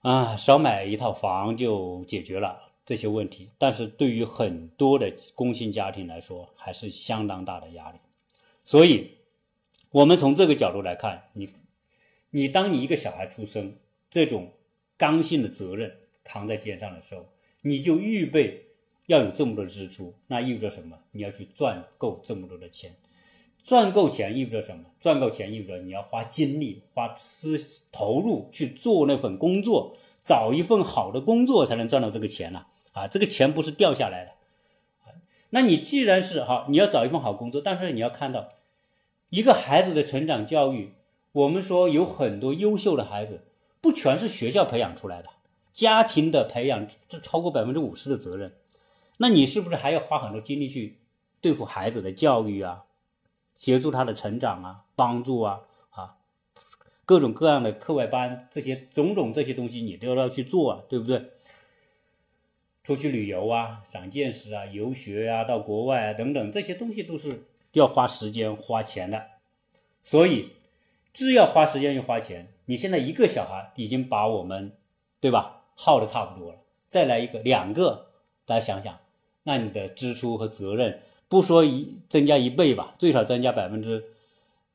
[0.00, 3.50] 啊，少买一套房就解决了这些问题。
[3.58, 7.98] 但是对于很多的工薪家庭来说，还是相当大的压力。
[8.64, 9.12] 所以，
[9.90, 11.48] 我们从这个角度来看，你，
[12.30, 13.76] 你当你一个小孩出生，
[14.10, 14.52] 这种
[14.96, 17.26] 刚性的责任扛在肩上的时候，
[17.62, 18.64] 你就预备。
[19.06, 20.98] 要有这么多支出，那意味着什么？
[21.12, 22.94] 你要去赚够这么多的钱，
[23.68, 24.84] 赚够钱意味着什么？
[24.98, 29.92] 赚够钱意味着你要花精力、花思投入去做那份工作，
[30.22, 32.64] 找一份好的工作才能赚到这个钱呢？
[32.92, 34.32] 啊，这个钱不是掉下来的。
[35.50, 38.48] 那你既然是好，你要找一份好工作，但是你要看到
[39.28, 40.94] 一个孩子的成长教育，
[41.32, 43.42] 我们说有很多优秀的孩子，
[43.82, 45.28] 不全是学校培养出来的，
[45.74, 48.54] 家庭的培养这超过百分之五十的责任。
[49.18, 50.96] 那你是不是还要花很多精力去
[51.42, 52.84] 对付孩子的教育啊，
[53.58, 56.16] 协助他的成长啊，帮助啊啊，
[57.04, 61.32] 各种各样的课外班这些种种这些东西你都要去做啊，对不对？
[62.84, 69.26] 出去旅游啊，长见识啊，游学啊，到国外啊等等这些东西都是要花时间花钱的，
[70.00, 70.52] 所以
[71.12, 72.50] 既要花时间又花钱。
[72.66, 74.72] 你现在一个小孩已经把我们
[75.20, 78.06] 对吧耗的差不多了，再来一个两个，
[78.46, 78.98] 大家想想。
[79.42, 84.12] 那你的支出和责任不说一增加一倍吧，最少增加百分之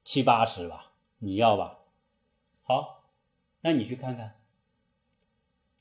[0.06, 1.80] 七八十吧，你要吧？
[2.64, 3.04] 好，
[3.62, 4.36] 那你去看看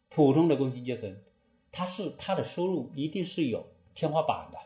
[0.08, 1.16] 普通的工薪阶层，
[1.70, 4.58] 他是他的收入一定是有天花板的。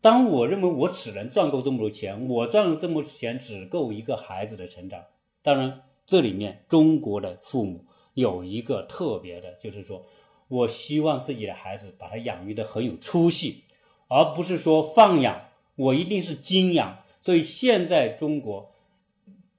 [0.00, 5.04] 当我认为我只能赚够这么多钱，我赚了这么多钱只够一个孩子的成长。
[5.42, 7.84] 当然，这里面中国的父母
[8.14, 10.04] 有一个特别的，就是说。
[10.50, 13.62] 我希望自己的孩子把他养育的很有出息，
[14.10, 17.04] 而不是说放养，我一定是精养。
[17.20, 18.72] 所以现在中国，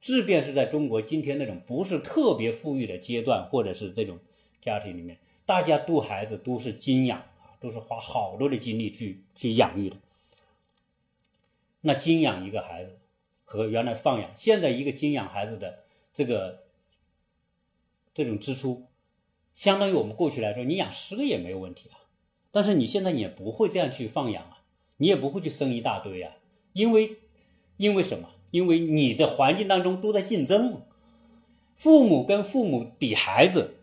[0.02, 4.20] 即便是在中国今天那种不是特别富裕的阶段，或者是这种
[4.60, 7.24] 家庭里面，大家度孩子都是精养，
[7.62, 9.96] 都是花好多的精力去去养育的。
[11.80, 13.00] 那精养一个孩子
[13.46, 16.64] 和原来放养，现在一个精养孩子的这个
[18.14, 18.88] 这种支出。
[19.54, 22.01] 相当于我们过去来说，你养十个也没有问题啊，
[22.52, 24.58] 但是你现在也不会这样去放养啊，
[24.98, 26.34] 你也不会去生一大堆啊，
[26.74, 27.18] 因为，
[27.78, 28.30] 因为什么？
[28.52, 30.82] 因为你的环境当中都在竞争，
[31.76, 33.76] 父母跟父母比孩子，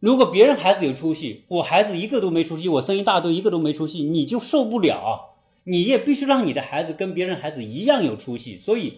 [0.00, 8.94] 如果别人孩子有出息，我孩子一个都没出息，我生一大堆一个都没出息，你就受不了，你也必须让你的孩子跟别人孩子一样有出息，所以。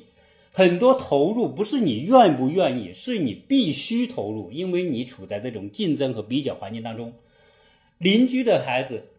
[0.50, 7.12] 很多投入不是你愿不愿意，是你必须投入，因为你处在这种竞争和比较环境当中。
[7.98, 9.10] 邻居的孩子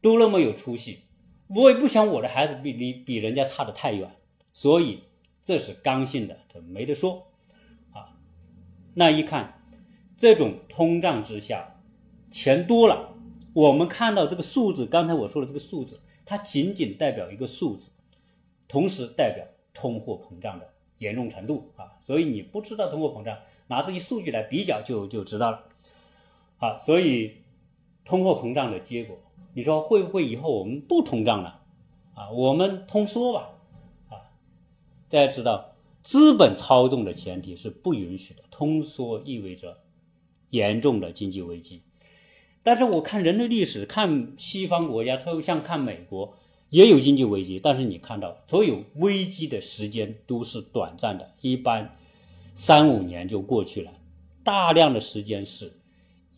[0.00, 1.00] 都那么有出息，
[1.48, 4.10] 我也不想我的孩子比你比人家差得太远，
[4.52, 5.04] 所以
[5.42, 7.28] 这是刚性的，这没得说
[7.92, 8.16] 啊。
[8.94, 9.62] 那一看，
[10.16, 11.80] 这种通胀之下，
[12.30, 13.14] 钱多了，
[13.52, 17.90] 我们看到这个数字，刚才我说的这个数字，它仅仅代表一个数字，
[18.66, 19.46] 同时代表。
[19.74, 20.68] 通货膨胀的
[20.98, 25.64] 严重程度啊，所以你不知道通货膨胀，拿这些数据来比较就就知道了。
[26.58, 27.38] 啊，所以
[28.04, 29.18] 通货膨胀的结果，
[29.54, 31.62] 你说会不会以后我们不通胀了？
[32.14, 33.50] 啊，我们通缩吧？
[34.08, 34.30] 啊，
[35.08, 39.78] 大家知道，资本操纵的前提是不允许的，通缩意味着
[40.50, 41.82] 严重的经济危机。
[42.62, 46.34] 但是我看人类历史，看西方国家，特别像看美国。
[46.70, 51.94] 也有经济危机，但是你看到所有危机的时间都是短暂的，一般
[52.54, 53.92] 三五年就过去了。
[54.42, 55.74] 大量的时间是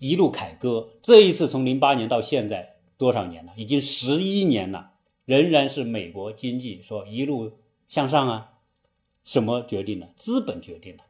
[0.04, 0.90] 一路凯歌。
[1.00, 3.52] 这一次从零八年到现在多少年了？
[3.56, 4.90] 已经十一年了，
[5.24, 7.52] 仍然是美国经济说一路
[7.88, 8.50] 向上啊。
[9.22, 10.10] 什么决定的？
[10.16, 11.04] 资本决定的，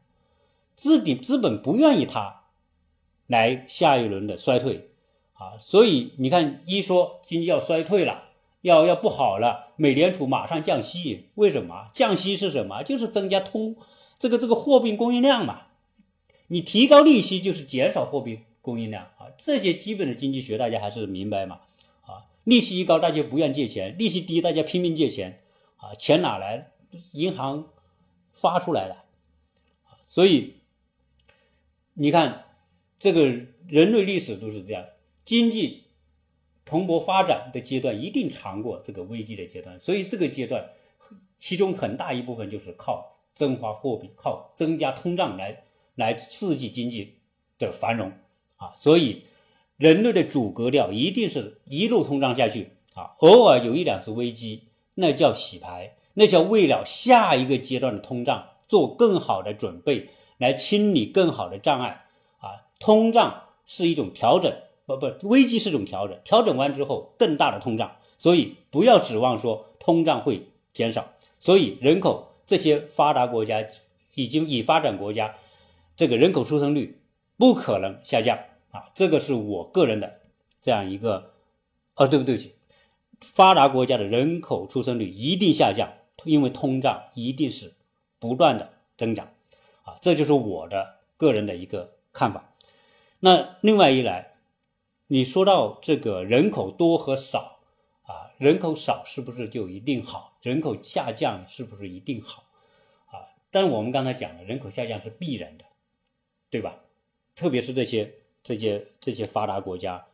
[0.77, 2.43] 资底资本不愿意它
[3.27, 4.91] 来下一轮的衰退
[5.33, 5.59] 啊。
[5.59, 8.29] 所以你看，一说经济要衰退了，
[8.61, 11.25] 要要不好了，美联储马上降息。
[11.35, 11.87] 为什么？
[11.91, 12.81] 降息是什么？
[12.83, 13.75] 就是增加通
[14.17, 15.63] 这个这个货币供应量嘛。
[16.47, 21.61] 你提高利息就是减少货币供应量啊，这些基本的经济学大家还是明白嘛
[22.01, 25.43] 啊，利息一高大家不愿借钱，利息低大家拼命借钱
[25.77, 26.71] 啊，钱哪来？
[27.11, 27.69] 银行
[28.33, 29.05] 发出来了，
[30.07, 30.55] 所以
[31.93, 32.45] 你看
[32.97, 33.27] 这个
[33.67, 34.83] 人类历史都是这样，
[35.23, 35.83] 经济
[36.65, 40.71] 蓬勃发展的阶段一定长过这个危机的阶段，所以这个阶段
[41.37, 45.61] 其中很大一部分就是靠增发货币，靠增加通胀来。
[45.97, 47.19] 来刺激经济
[47.57, 48.11] 的繁荣
[48.57, 49.23] 啊，所以
[49.77, 62.05] 人类的主格调一定是一路通胀下去啊，偶尔有一两次危机，那叫洗牌，那叫为了下一个阶段的通胀做更好的准备，来清理更好的障碍
[62.39, 62.65] 啊。
[62.79, 71.11] 通胀是一种调整，不不，危机是一种调整，调整完之后更大的通胀，所以不要指望说通胀会减少。
[71.39, 73.65] 所以人口这些发达国家
[74.13, 75.35] 已经已发展国家。
[75.97, 76.99] 这个人口出生率
[77.37, 78.39] 不可能下降
[78.71, 78.91] 啊！
[78.93, 80.21] 这个是我个人的
[80.61, 81.33] 这样一个，
[81.95, 82.55] 啊，对不对？
[83.21, 87.73] 发达国家的人口出生率一定下降，因为通胀一定是
[88.19, 89.33] 不断的增长
[89.83, 89.95] 啊！
[90.01, 92.53] 这就是我的个人的一个看法。
[93.19, 94.35] 那另外一来，
[95.07, 97.59] 你说到这个人口多和少
[98.03, 100.37] 啊，人口少是不是就一定好？
[100.41, 102.43] 人口下降是不是一定好
[103.07, 103.35] 啊？
[103.51, 105.65] 但是我们刚才讲了，人口下降是必然的。
[106.51, 106.77] 对吧？
[107.35, 110.05] 特别是这些这些这些发达国家，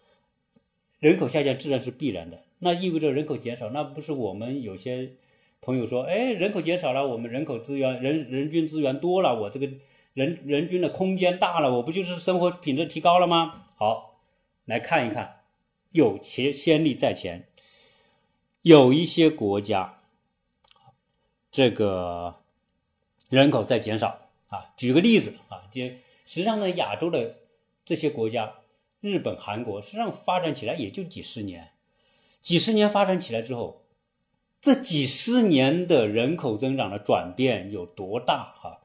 [1.00, 2.44] 人口下降自然是必然的。
[2.60, 5.12] 那意味着人口减少，那不是我们有些
[5.62, 9.70] 朋友说，哎，人口减少了，我们人口资源人人均资源多了，我这个
[10.14, 13.66] 人人均的空间大了，我不就是生活品质提高了吗？
[13.76, 14.20] 好，
[14.66, 15.42] 来看一看，
[15.92, 17.48] 有前先例在前，
[18.62, 20.00] 有一些国家，
[21.52, 22.38] 这个
[23.30, 24.72] 人口在减少啊。
[24.78, 25.82] 举个例子啊，就。
[26.32, 27.40] 实际上呢，亚洲的
[27.84, 28.54] 这些国家，
[29.02, 31.72] 日本、韩国，实际上发展起来也就几十年，
[32.42, 33.84] 几十年发展起来之后，
[34.62, 38.80] 这几十年的人口增长的转变有多大哈？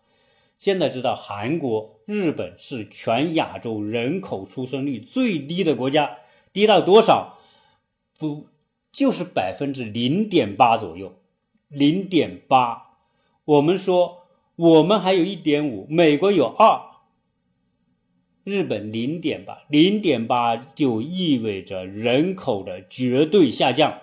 [0.58, 6.18] 现在知道，韩国、日本是全亚洲人口出生率最低的国家，
[6.52, 7.38] 低到多少？
[8.18, 8.48] 不，
[8.90, 11.14] 就是百分之零点八左右，
[11.68, 12.98] 零点八。
[13.44, 14.24] 我们说，
[14.56, 16.85] 我们还有一点五，美国有二。
[18.46, 23.98] 日本零点八，零点八就意味着人口的绝对下降，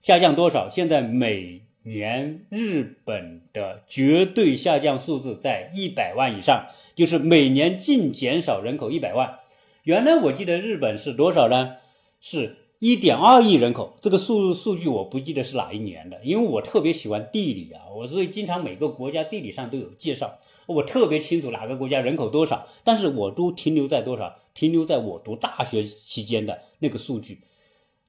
[0.00, 0.68] 下降多少？
[0.68, 9.40] 现在每年日本的绝对下降数字在一百万以上，就是每年净减少人口一百万。
[9.82, 11.78] 原来我记得日本是多少呢？
[12.20, 12.54] 是。
[12.80, 27.40] 一点二亿人口，这个数数据我不记得是哪一年的，因为我特别喜欢地理啊，我所以经常每个国家地理上都有介绍，我特别清楚哪个国家人口多少，但是我都停留在多少，停留在我读大学期间的那个数据，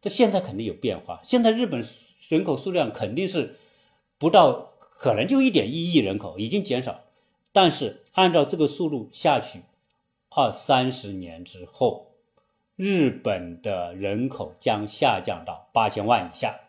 [0.04, 1.84] 这现在肯定有变化，现在日本
[2.30, 3.56] 人口数量肯定是
[4.20, 7.02] 不到，可能就一点一亿人口已经减少，
[7.52, 9.62] 但是按照这个速度下去，
[10.30, 12.09] 二三十年之后。
[12.80, 16.62] 日本的人口将下降到八千万以下，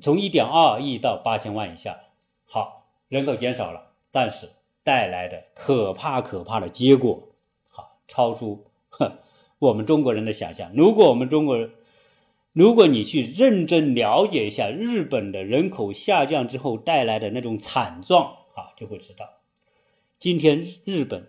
[0.00, 1.98] 从一点二亿到八千万以下。
[2.44, 4.50] 好，人口减少了，但是
[4.84, 7.24] 带来的可怕可怕的结果，
[7.68, 9.18] 好，超出哼
[9.58, 10.70] 我们中国人的想象。
[10.76, 11.72] 如果我们中国人，
[12.52, 19.28] 如果你去认真了解一下日本的人口下降之后带来的那种惨状啊，就会知道，
[20.20, 21.26] 今天日本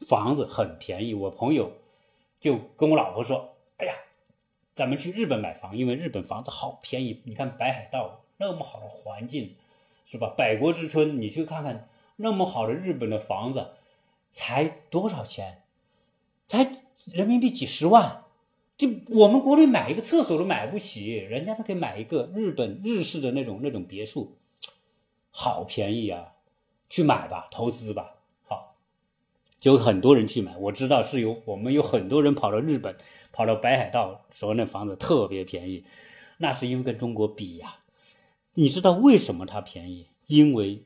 [0.00, 1.12] 房子很便宜。
[1.12, 1.70] 我朋友。
[2.44, 3.94] 就跟我老婆说：“哎呀，
[4.74, 7.22] 咱们去日本买房，因为日本房子好便宜。
[7.24, 9.56] 你看北海道那么好的环境，
[10.04, 10.34] 是吧？
[10.36, 13.68] 百国之春，你去看看那么好的日本的房子，
[14.30, 15.62] 才多少钱？
[16.46, 16.70] 才
[17.06, 18.24] 人民币几十万。
[18.76, 24.36] 就我们国内买一个厕所都买不起，人家都可以买一个日本日式的那种那种别墅，
[25.30, 26.34] 好便宜啊！
[26.90, 28.13] 去买吧，投资吧。”
[29.64, 32.94] 就很多人去买，我知道是有我们有很多人跑到日本，
[33.32, 35.84] 跑到北海道，说那房子特别便宜，
[36.36, 37.76] 那是因为跟中国比呀。
[38.52, 40.08] 你知道为什么它便宜？
[40.26, 40.82] 因为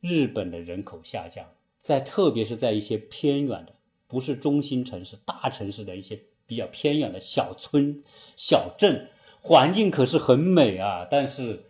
[0.00, 1.44] 日本的人口下降，
[1.80, 3.74] 在特别是在一些偏远的，
[4.06, 8.02] 不是中心城市、大城市的一些比较偏远的小村、
[8.36, 11.62] 小镇，环境可是很美啊，但是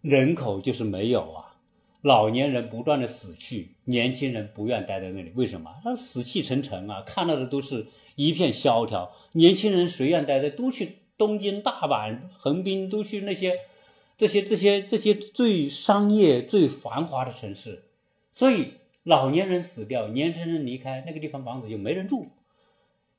[0.00, 1.43] 人口就是没有啊，
[2.04, 5.70] 老年人不断的死去，年轻人不愿待在那里，为什么？
[5.86, 10.50] 那死气沉沉啊，看到的都是一片萧条，年轻人谁愿待在？
[10.50, 13.58] 都去东京、大阪、横滨，都去那些。
[14.16, 17.82] 这些这些这些最商业最繁华的城市，
[18.30, 22.28] 所以老年人死掉，年轻人离开那个地方，房子就没人住。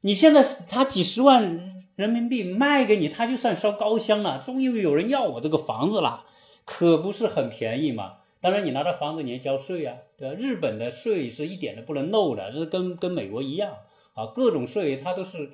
[0.01, 4.39] 你现在他几十万人民币卖给你，他就算烧高香了。
[4.39, 6.25] 终于有人要我这个房子了，
[6.63, 8.19] 可不是很便宜嘛？
[8.45, 10.35] 当然，你拿到房子你要交税啊，对吧？
[10.37, 13.75] 日本的税是一点都不能漏的，是跟跟美国一样
[14.13, 15.49] 啊，各种税它都是。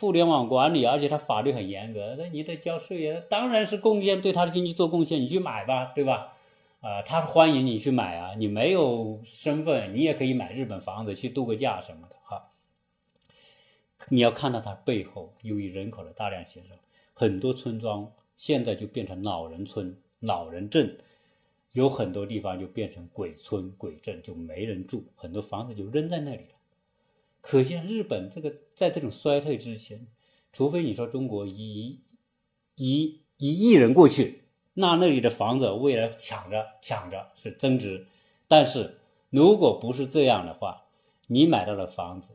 [0.00, 3.22] 互联网管理，而且它法律很严格，那你得交税啊。
[3.28, 6.32] 当然是贡献对他的经济做贡献，你去买吧，对吧？
[6.80, 8.32] 啊，他欢迎你去买啊。
[8.38, 12.48] 你没有身份，你也可以买日本房子去度个假什么的哈。
[14.08, 16.74] 你要看到它背后，由于人口的大量减少，
[17.12, 20.96] 很多村庄现在就变成老人村、老人镇，
[21.78, 26.56] 有很多地方就变成鬼村、鬼镇，就没人住，很多房子就扔在那里了。
[27.40, 30.08] 可见日本这个在这种衰退之前，
[30.52, 32.00] 除非你说中国一
[32.74, 34.42] 一一亿人过去，
[34.74, 38.06] 那那里的房子未来抢着抢着是增值，
[38.48, 38.98] 但是
[39.30, 40.86] 如果不是这样的话，
[41.28, 42.32] 你买到的房子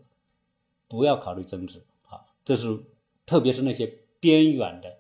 [0.88, 2.80] 不要考虑增值啊，这是
[3.26, 5.00] 特别是那些边远的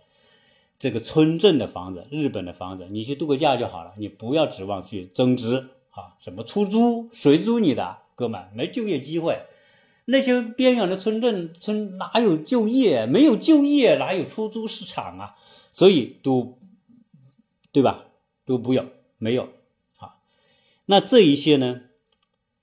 [0.84, 9.44] 这个村镇的房子，日本的房子，你去度个假就好了，你不要指望去增值啊，什么出租谁租你的，哥们没就业机会。
[10.04, 13.06] 那些边远的村镇村哪有就业？
[13.06, 15.38] 没有就业，哪有出租市场啊？
[15.72, 16.60] 所以都，
[17.72, 18.04] 对吧？
[18.44, 18.86] 都不有，
[19.18, 19.48] 没有
[20.00, 20.16] 啊。
[20.88, 21.84] 那这一些呢，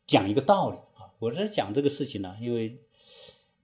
[0.07, 1.09] 讲一个道理啊。
[1.21, 2.77] 我在讲这个事情呢，因为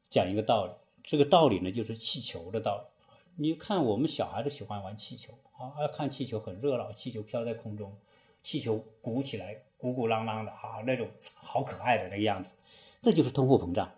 [0.09, 0.73] 讲一个道理。
[1.05, 2.96] 这个道理呢，就是气球的道理。
[3.39, 7.95] 你看，我们小孩都喜欢玩气球啊，看气球很热闹，气球飘在空中，
[8.43, 12.55] 气球鼓起来，鼓鼓囊囊的啊，那种好可爱的那个样子。
[13.03, 13.93] 这就是通货膨胀。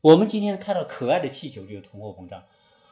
[0.00, 2.44] 我们今天看到可爱的气球就是通货膨胀。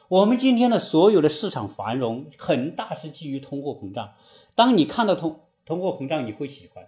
[0.09, 4.15] 我们今天的所有的市场繁荣，很大是基于通货膨胀。
[4.55, 6.87] 当你看到通通货膨胀，你会喜欢，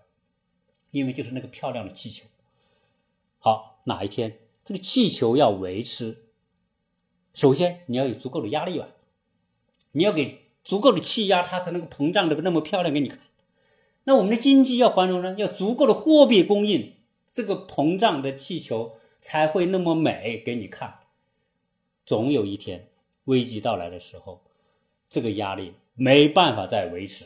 [0.91, 2.27] 因为就是那个漂亮的气球。
[3.39, 6.24] 好，哪一天这个气球要维持，
[7.35, 8.89] 首先你要有足够的压力吧，
[9.93, 13.19] 你要给足够的气压，它才能够膨胀的那么漂亮给你看。
[14.05, 16.95] 那我们的经济要繁荣呢，要足够的货币供应。
[17.33, 21.01] 这个膨胀的气球才会那么美给你看。
[22.07, 22.89] 总有一天
[23.25, 24.43] 危机到来的时候，
[25.09, 27.25] 这个压力没办法再维持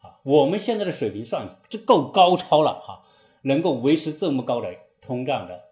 [0.00, 0.20] 啊！
[0.22, 3.04] 我们现在的水平算这够高超了哈，
[3.42, 5.70] 能够维持这么高的通胀的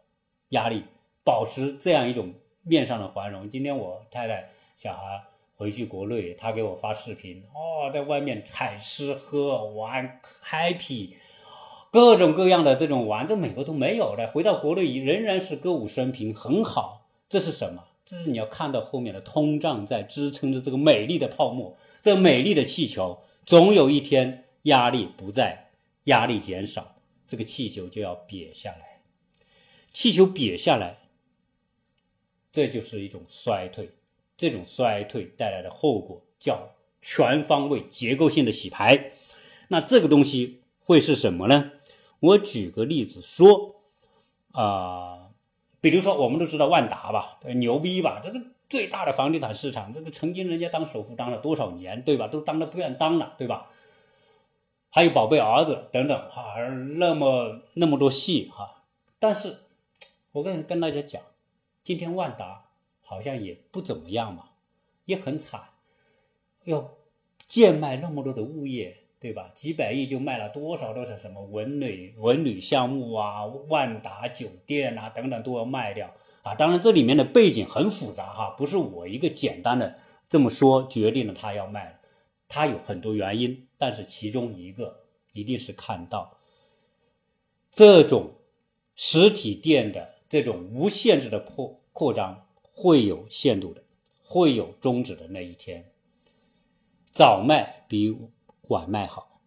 [0.50, 0.84] 压力，
[1.22, 2.32] 保持这样一种
[2.66, 3.48] 面上的繁荣。
[3.48, 5.22] 今天我太太小孩
[5.54, 11.14] 回去国内，他给我发视频哦，在外面海吃喝玩 happy。
[11.92, 14.26] 各种各样的这种玩，这美国都没有的。
[14.26, 17.06] 回到国内仍然是歌舞升平，很好。
[17.28, 17.84] 这是什么？
[18.04, 25.70] 这是你要看到后面的通胀在支撑着这个美丽的泡沫，这美丽的气球，总有一天压力不在，
[26.04, 26.96] 压力减少，
[27.26, 29.00] 这个气球就要瘪下来。
[29.92, 30.98] 气球瘪下来，
[32.56, 33.90] 这就是一种衰退。
[34.34, 36.70] 这种衰退带来的后果叫
[37.02, 39.10] 全方位结构性的洗牌。
[39.68, 41.72] 那这个东西会是什么呢？
[42.18, 43.82] 我举个例子说，
[44.52, 45.28] 啊，
[45.82, 48.20] 比如说我们都知道万达吧，牛逼吧？
[48.22, 48.40] 这个
[48.70, 52.26] 最大的房地产市场，这个曾经人家当首富当了多少年，对吧？
[52.26, 53.70] 都当的不愿当了，对吧？
[54.88, 56.54] 还有宝贝儿子等等，哈，
[56.96, 58.82] 那么那么多戏哈。
[59.18, 59.58] 但是，
[60.32, 61.20] 我跟跟大家讲，
[61.86, 62.64] 今天万达
[63.00, 64.50] 好像也不怎么样嘛，
[65.04, 65.68] 也很惨，
[66.64, 66.96] 要
[67.46, 69.04] 贱卖那么多的物业。
[69.18, 69.50] 对吧？
[69.54, 76.12] 几百亿就卖了多少多少什么文旅文旅项目啊，万达酒店啊等等都要卖掉
[76.42, 76.54] 啊！
[76.54, 81.98] 当然这里面的背景很复杂哈，不是我一个简单的这么说决定了他要卖，
[82.46, 86.36] 他有很多原因，但是其中一个一定是看到
[87.72, 88.34] 这种
[88.94, 93.82] 实体店的这种无限制的扩扩张会有限度的，
[94.22, 95.90] 会有终止的那一天，
[97.10, 98.16] 早卖比。
[98.68, 99.40] 晚卖好，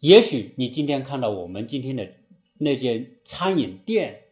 [0.00, 2.14] 也许你今天看到我们今天的
[2.54, 4.24] 那间餐饮店、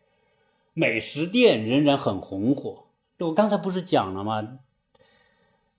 [0.73, 2.87] 美食店仍然很红火。
[3.21, 4.59] 我刚才不是讲了吗？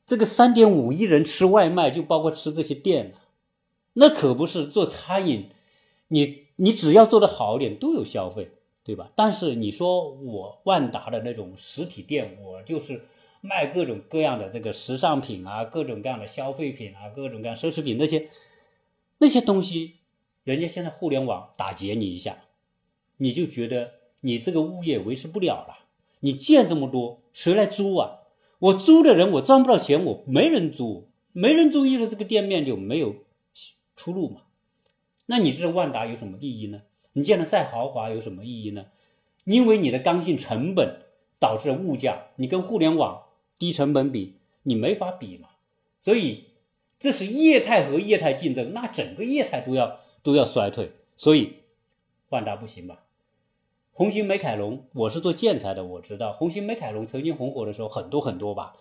[0.06, 3.18] 这个三点五亿人吃外卖，就包括吃这些店了，
[3.92, 5.50] 那可不是做餐饮。
[6.08, 8.52] 你你只要做得好一点，都有消费，
[8.86, 9.12] 对吧？
[9.16, 13.02] 但是你说我万达的那种实体店，我就是
[13.42, 18.30] 卖各种各样的这个时尚品啊，各种各样的消费品啊，各种各样奢侈品那些
[19.18, 19.96] 那些东西，
[20.44, 22.44] 人家现在互联网打劫你一下，
[23.18, 25.80] 你就觉得你这个物业维持不了了。
[26.20, 28.20] 你建这么多，谁来租啊？
[28.60, 33.16] 我租的人我赚不到钱，我没人租，没人租，意味着这个店面就没有
[33.96, 34.42] 出路嘛。
[35.26, 36.84] 那你这万达有什么意义呢？
[37.18, 38.88] 你建的再豪华有什么意义呢？
[39.46, 41.04] 因为你的刚性成本
[41.40, 43.24] 导致物价，你跟互联网
[43.58, 45.50] 低成本比，你没法比嘛。
[46.02, 46.48] 所以
[47.00, 50.92] 这是业态和业态竞争，那整个业态都要都要衰退。
[51.16, 51.54] 所以
[52.30, 53.04] 万达不行吧？
[53.94, 58.76] 红星美凯龙，我是做建材的，我知道红星美凯龙曾经红火的时候很多很多吧，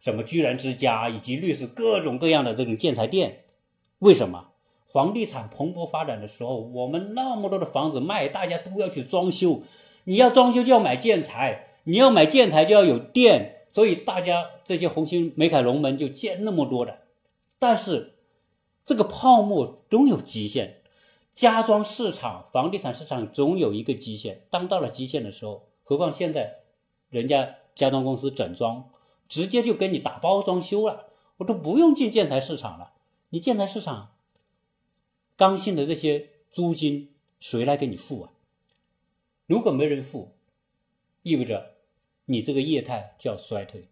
[0.00, 3.44] 什么居然之家以及类似各种各样的这种建材店，
[4.00, 4.48] 为什么
[4.88, 9.60] 房地产蓬勃发展的时候，我们那么多的房子卖，大家都要去装修，
[10.04, 17.00] 你要装修就要买建材，你要买建材就要有电，所以大家这些红星美凯龙门就建那么多的，
[17.58, 18.14] 但是
[18.84, 20.82] 这个泡沫总有极限。
[21.34, 26.60] 家装市场、房地产市场总有一个极限，当到了极限的时候，何况现在，
[27.10, 28.88] 人家家装公司整装
[29.28, 32.92] 直接就给你打包装修了，我都不用进建材市场了。
[33.28, 34.12] 你建材市场
[35.36, 38.32] 刚性的这些租金谁来给你付啊？
[39.46, 40.34] 如果没人付，
[41.22, 41.76] 意味着
[42.24, 43.88] 你这个业态就要衰退，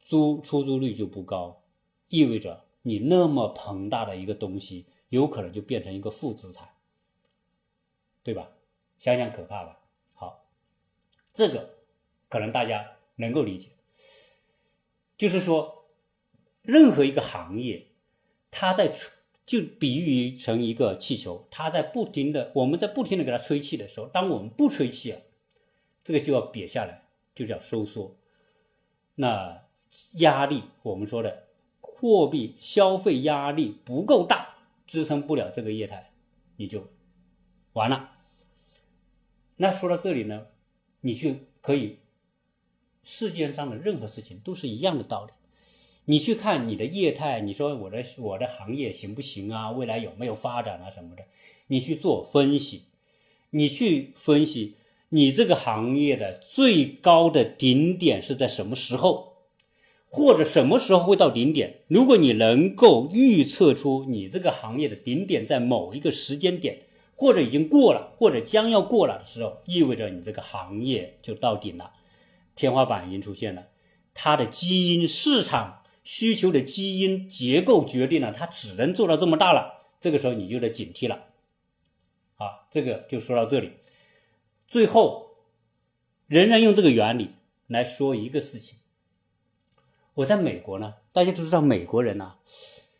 [0.00, 1.62] 租出租率就不高，
[2.08, 4.86] 意味着你那么庞大的一个东西。
[5.08, 6.68] 有可能就变成一个负资产，
[8.24, 8.50] 对吧？
[8.98, 9.78] 想想可怕吧。
[10.14, 10.48] 好，
[11.32, 11.76] 这个
[12.28, 13.68] 可能大家能够理解，
[15.16, 15.86] 就是说，
[16.62, 17.86] 任何一个行业，
[18.50, 18.92] 它在，
[19.46, 25.22] 就比喻成一个气球，它在不停的，我们在不停的给它吹气的时候，当我们不吹气啊，
[26.04, 28.16] 这个就要瘪下来，就叫收缩。
[29.14, 29.62] 那
[30.18, 31.46] 压力，我们说的
[31.80, 34.54] 货币消费压力不够大。
[34.86, 36.12] 支撑不了这个业态，
[36.58, 36.86] 你就
[37.72, 38.12] 完了。
[39.56, 40.46] 那说到这里呢，
[41.00, 41.98] 你去可以，
[43.02, 45.32] 世界上的任何事情都是一样的道理。
[46.08, 49.72] 你去看你的业态，你说我的我的行业行不行啊？
[49.72, 51.24] 未来有没有发展啊什么的？
[51.66, 52.84] 你去做分析，
[53.50, 54.76] 你去分析
[55.08, 59.34] 你这个行业的最高的顶点是在什么时候？
[60.08, 61.80] 或者什么时候会到顶点？
[61.88, 66.82] 如果你能够预测出你这个行业的顶点在某一个时间点，
[67.16, 71.90] 或者已经过了，或者将要过了的时候，意味着你这个行业就到顶了，
[72.54, 73.66] 天花板已经出现了。
[74.14, 79.88] 它的基因市场需求的基因结构决定了它只能做到这么大了。
[79.98, 81.24] 这个时候你就得警惕了。
[82.36, 83.72] 好，这个就说到这里。
[84.68, 85.30] 最后，
[86.28, 87.32] 仍然用这个原理
[87.66, 88.78] 来说一个事情。
[90.14, 92.36] 我在美国呢，大家都知道美国人呐，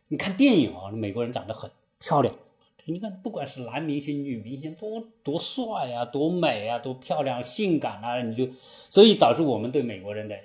[0.08, 2.34] 你看电影啊，美国人长得很漂亮。
[2.86, 8.48] 你看，不管是男明星、女明星，多多帅呀，多美啊，多漂亮、性感啊，你就，
[8.90, 10.36] 所以导致我们对美国人的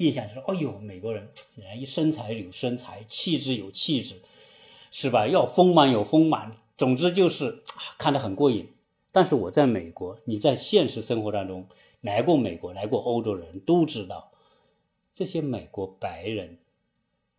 [0.00, 4.22] 印象是：哎呦，美国人，人一身材有身材，气质有气质，
[4.90, 5.26] 是吧？
[5.26, 7.62] 要丰满有丰满，总之就是
[7.98, 8.66] 看得很过瘾。
[9.12, 11.68] 但是我在美国，你在现实生活当中
[12.00, 14.32] 来过美国、来过欧洲人都知道。
[15.12, 16.58] 这些美国白人，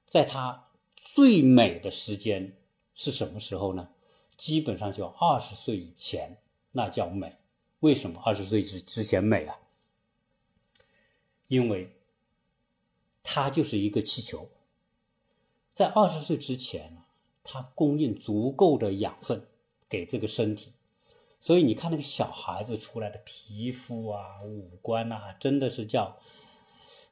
[0.06, 2.56] 在他最美的时间
[2.94, 3.90] 是什么时候呢？
[4.38, 6.38] 基本上就二十岁以前，
[6.74, 7.38] 那叫美。
[7.80, 9.58] 为什么二十岁之之前美啊？
[11.48, 11.90] 因为
[13.24, 14.50] 它就是一个气球，
[15.74, 16.98] 在二十岁之前，
[17.44, 19.48] 它供应足够的养分
[19.90, 20.74] 给这个身体，
[21.40, 26.18] 所以你看那个小孩子出来的皮肤啊、五官啊，真的是叫。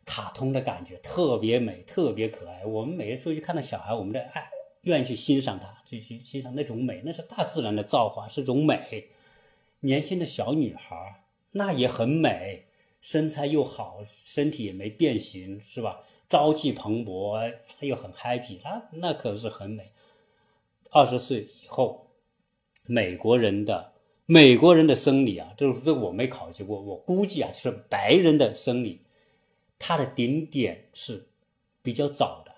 [0.06, 2.66] 卡通的感觉特别美，特别可爱。
[2.66, 4.50] 我们每次出去看到小孩，我们的爱
[4.82, 9.10] 愿意去欣赏它，就去欣赏那种美，那是大自然的造化，是种美。
[9.82, 12.66] 年轻的小女孩那也很美，
[13.02, 16.02] 身材又好，身体也没变形，是吧？
[16.30, 19.92] 朝气蓬勃，又很 happy，那那可是很美。
[20.92, 22.08] 二十岁以后，
[22.86, 23.94] 美国人的
[24.26, 29.02] 美国人的生理啊，这这我没考究过，我估计啊，就是白人的生理。
[29.82, 31.30] 它的顶点是
[31.82, 32.54] 比较早的，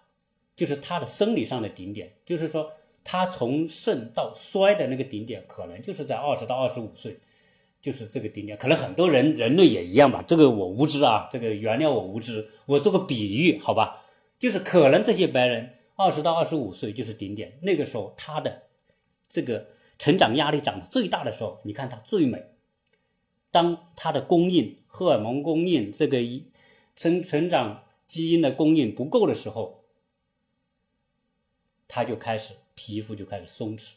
[0.55, 2.71] 就是他的生理上的顶点，就是说
[3.03, 7.19] 他从盛到衰的那个顶点，可能就是在二十到二十五岁，
[7.81, 8.57] 就是这个顶点。
[8.57, 14.03] 可能很多人人类也一样吧，这个我无知啊，这个原谅我无知，我做个比喻，好吧？
[14.37, 18.63] 就是可能这些白人二十到二十五岁就是顶点，那个时候他的
[19.27, 19.67] 这个
[19.99, 22.45] 成长压力长得最大的时候，你看她最美。
[23.51, 26.47] 当她的供应荷尔蒙供应这个一
[26.95, 29.83] 成成长基因的供应不够的时候，
[31.87, 33.95] 她就开始皮肤就开始松弛。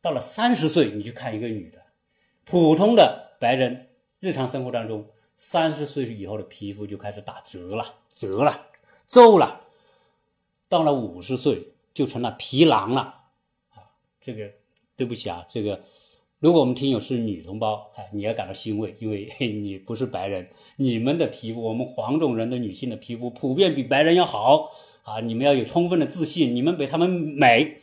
[0.00, 1.79] 到了三十岁，你去看一个女的，
[2.50, 8.66] 普通的白人，日常生活当中，三十岁以后的皮肤就开始打折了，折了，
[9.06, 9.60] 皱了。
[10.68, 13.02] 到了五十岁，就成了皮囊了。
[13.68, 13.86] 啊，
[14.20, 14.50] 这个
[14.96, 15.84] 对不起啊，这个
[16.40, 24.72] 如果我们听友是女同胞，哎，你要感到欣慰，因为 你不是白人，你们的皮肤，我们黄种人的女性的皮肤普遍比白人要好
[25.04, 27.78] 啊，你们要有充分的自信，你们比他们美。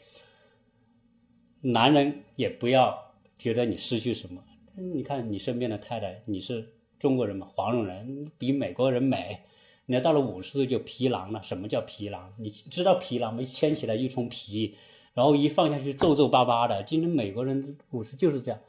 [1.62, 4.44] 男人也不要觉得你失去什么。
[4.80, 7.48] 你看你身边的太太，你是中国人嘛？
[7.56, 9.40] 黄种人比美国人美。
[9.88, 11.42] 你要到了五十岁就皮囊了。
[11.42, 12.34] 什么叫皮囊？
[12.38, 13.44] 你知道皮囊没？
[13.44, 14.76] 牵起来一层皮，
[15.14, 16.84] 然后一放下去皱皱巴巴的。
[16.84, 18.60] 今天美国人五十就是这样。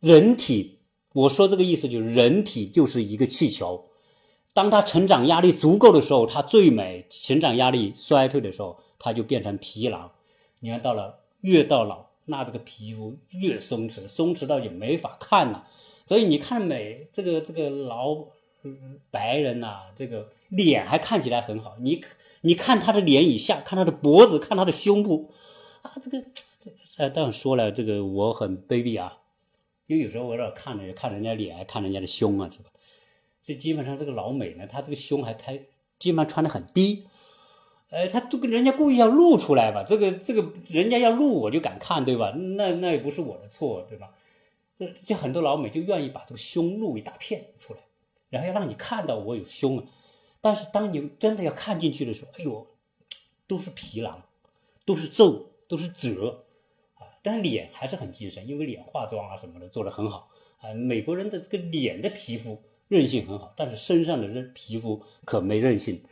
[0.00, 0.78] 人体，
[1.14, 3.86] 我说这个意思就是人体就是一个气球。
[4.52, 10.12] 当他成长压力足够的时候，他最美；成长压力衰退的时候，他就变成皮囊。
[10.60, 12.05] 你看到了，越到老。
[12.26, 15.66] 那这个皮肤越松弛，松弛到就没法看了。
[16.06, 18.26] 所以你看美这个这个老
[19.10, 21.76] 白人呐，这个脸还看起来很好。
[21.80, 22.04] 你
[22.42, 25.32] 你看他的脸以下，看他的脖子，看他的胸部，
[25.82, 26.24] 啊，这个
[26.60, 29.18] 这呃，当然说了，这个我很卑鄙啊，
[29.86, 32.70] 因为有时候我老看着看人家脸，看人家的胸啊，是吧？
[33.42, 35.60] 这基本上这个老美呢，他这个胸还开，
[35.98, 37.06] 基本上穿的很低。
[37.96, 39.82] 哎，他都跟人家故意要露出来吧？
[39.82, 42.30] 这个这个人家要露，我就敢看，对吧？
[42.58, 44.12] 那那也不是我的错，对吧？
[44.78, 47.80] 就就很多老美就愿意把这个胸露一大片出来，
[48.28, 49.84] 然后要让你看到我有胸啊。
[50.42, 52.66] 但是当你真的要看进去的时候，哎呦，
[53.46, 54.22] 都是皮囊，
[54.84, 56.44] 都是皱，都是褶
[56.96, 57.08] 啊。
[57.22, 60.28] 但是脸还是很精神，因为脸化妆啊什么的做得很好
[60.58, 60.74] 啊。
[60.74, 66.02] 美国人的这个脸的皮肤韧性很好，但是身上的韧皮肤可没韧性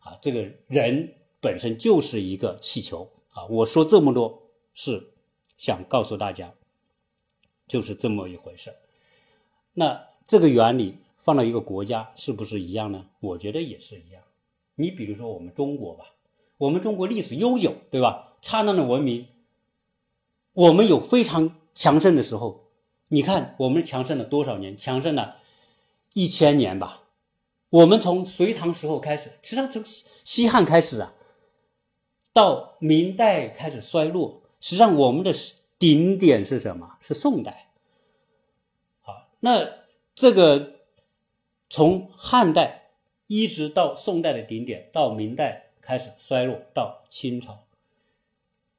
[0.00, 0.16] 啊。
[0.22, 1.12] 这个人。
[1.44, 3.44] 本身就是一个气球啊！
[3.50, 5.10] 我说这么多是
[5.58, 6.54] 想告诉大家，
[7.68, 8.74] 就是这么一回事。
[9.74, 13.04] 那这个原理放到一个国家是不是一样呢？
[13.20, 14.22] 我觉得也是一样。
[14.76, 16.06] 你比如说我们中国吧，
[16.56, 18.38] 我们中国历史悠久，对吧？
[18.40, 19.26] 灿烂的文明，
[20.54, 22.64] 我们有非常强盛的时候。
[23.08, 24.78] 你看我们强盛了多少年？
[24.78, 25.36] 强盛了
[26.14, 27.02] 一千年吧。
[27.68, 29.84] 我们从隋唐时候开始，实际上从
[30.24, 31.12] 西汉开始啊。
[32.34, 35.32] 到明代开始衰落，实际上我们的
[35.78, 36.96] 顶点是什么？
[37.00, 37.70] 是宋代。
[39.02, 39.68] 好，那
[40.16, 40.80] 这个
[41.70, 42.90] 从汉代
[43.28, 47.60] 一直到宋代的顶点，到明代开始衰落，到清朝，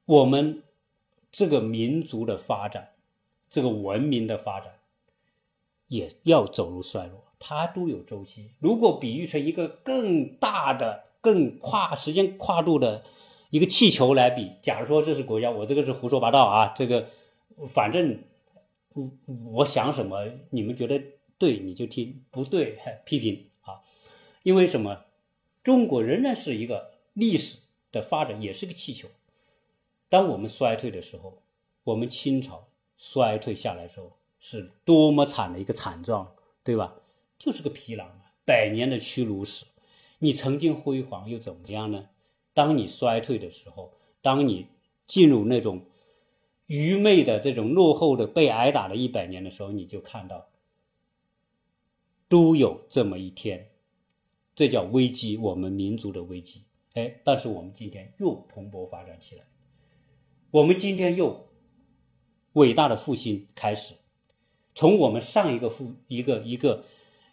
[0.04, 0.62] 我们
[1.32, 2.90] 这个民族的发展，
[3.48, 4.74] 这个文明的发展，
[5.88, 8.50] 也要走入衰落，它都有周期。
[8.58, 13.02] 如果比喻成一个更大的、更跨时间跨度的。
[13.50, 16.72] 一个气球来比，假如说这是国家，我这个是胡说八道啊。
[16.76, 17.08] 这个
[17.68, 18.22] 反正
[18.94, 19.10] 我
[19.52, 21.02] 我想什么，你们觉得
[21.38, 23.80] 对你就听，不对 批评啊。
[24.42, 25.04] 因为什么？
[25.62, 27.58] 中国仍然是一个历史
[27.90, 29.08] 的发展，也是个气球。
[30.08, 31.42] 当我们衰退的时候，
[31.82, 36.94] 我们清朝衰退下来的时候，是多么惨的一个惨状，对吧？
[37.36, 39.66] 就是个皮囊百年的屈辱史。
[40.20, 42.08] 你曾经辉煌又怎么样呢？
[42.56, 43.92] 当你衰退的时候，
[44.22, 44.68] 当你
[45.06, 45.84] 进入那种
[46.68, 50.48] 愚昧的、这种落后的、被挨打的一百年的时候，你就看到
[52.30, 53.68] 都有这么一天，
[54.54, 56.62] 这叫危机，我们民族的危机。
[56.94, 59.44] 哎，但是我们今天又蓬勃发展起来，
[60.50, 61.50] 我们今天又
[62.54, 63.96] 伟大的复兴开始。
[64.74, 66.84] 从我们上一个复一个一个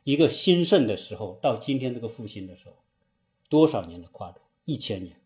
[0.03, 2.75] 一个兴盛的时候，到今天这个复兴的时候，
[3.47, 4.41] 多少年的跨度？
[4.65, 5.19] 一千年，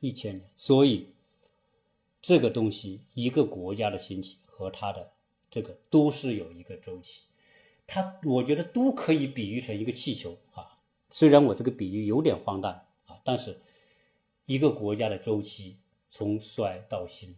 [0.00, 1.14] 一千年，所以
[2.20, 5.12] 这个东西，一个国家的兴起和它的
[5.50, 7.24] 这个都是有一个周期，
[7.86, 10.78] 它我觉得都可以比喻成一个气球啊。
[11.08, 13.62] 虽然我这个比喻有点荒诞啊，但是
[14.44, 17.34] 一个国家的周期从衰到兴，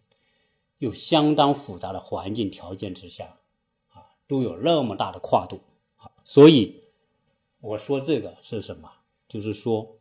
[0.79, 3.39] 有相当复杂的环境条件之下
[3.91, 5.61] 啊，都有那么大的跨度
[5.99, 6.11] 啊。
[6.25, 6.83] 所以
[7.61, 8.91] 我说这个是什么？
[9.29, 9.99] 就是说。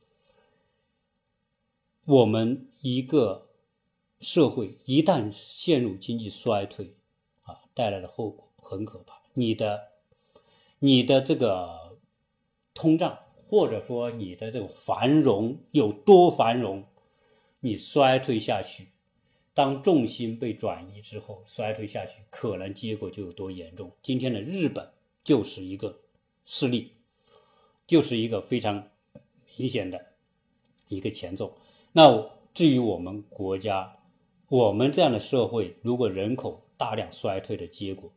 [2.06, 3.50] 我们一个
[4.20, 6.96] 社会一旦陷入经济衰退，
[7.44, 9.22] 啊，带来的后果很可怕。
[9.34, 9.90] 你的、
[10.80, 11.98] 你的这个
[12.74, 16.86] 通胀，或者说你的这个繁荣有多繁荣，
[17.60, 18.90] 你衰退下去，
[19.54, 23.92] 当重心被转移之后，衰退下去，可能结果就有多严重。
[24.02, 24.92] 今天的日本
[25.24, 26.02] 就是一个
[26.46, 26.94] 事例，
[27.86, 28.90] 就是一个非常
[29.56, 30.04] 明显的
[30.88, 31.56] 一个前奏。
[31.94, 33.98] 那至于我们国家，
[34.48, 38.12] 我们这样的社会，如果人口大量衰退的结果，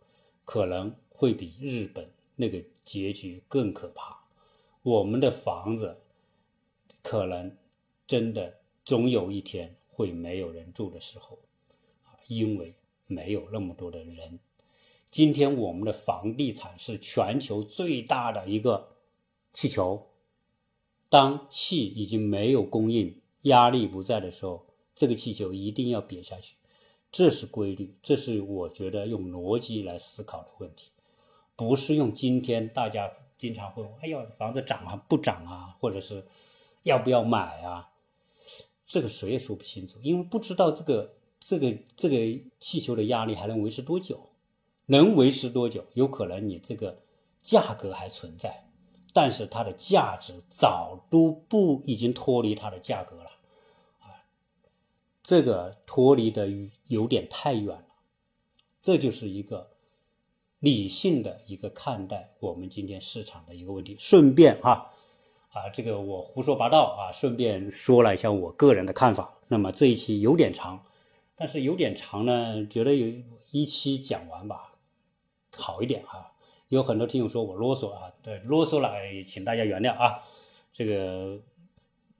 [0.44, 4.24] 可能会比日本那个结局更可怕。
[4.82, 6.02] 我们的房子
[7.02, 7.56] 可能
[8.06, 11.38] 真的总有一天会没有人住的时候，
[12.28, 12.74] 因为
[13.06, 14.38] 没有那么多的人。
[15.10, 18.96] 今天我们的房地产是全球最大的一个
[19.52, 20.10] 气球，
[21.08, 26.56] 当气已经没有供应，压力不在的时候，这个气球一定要瘪下去，
[27.10, 30.90] 这是规律，这是我觉得用逻辑来思考的问题，
[31.56, 33.10] 不是用今天大家。
[33.36, 36.24] 经常会问：“哎呀，房子涨啊，不涨啊，或者是
[36.84, 37.90] 要不要买啊？”
[38.86, 42.16] 这个谁也说不清楚，因为不知道这个这个这个
[42.60, 44.30] 气球的压力还能维持多久，
[44.86, 45.84] 能维持多久？
[45.94, 47.02] 有可能你这个
[47.42, 48.68] 价格还存在，
[49.12, 53.30] 但是它的价值早都不已经脱离它的价格了！
[55.24, 56.48] 这个脱离的
[56.86, 57.86] 有点太远了，
[58.80, 59.72] 这就是一个。
[60.60, 64.90] 理性的一个看待我们今天市场的一个问题，顺便哈
[65.50, 69.34] 啊，这个我胡说八道啊，顺便说了一下我个人的看法。
[69.48, 70.82] 那么这一期有点长，
[71.36, 73.06] 但是有点长呢，觉得有
[73.52, 74.72] 一期讲完吧，
[75.54, 76.32] 好一点哈。
[76.68, 78.90] 有很多听友说我啰嗦啊，对，啰嗦了，
[79.22, 80.22] 请大家原谅啊。
[80.72, 81.38] 这个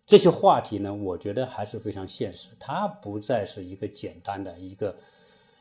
[0.06, 4.96] 这些话题呢，我觉得还是非常现实，它不再是一个简单的一个。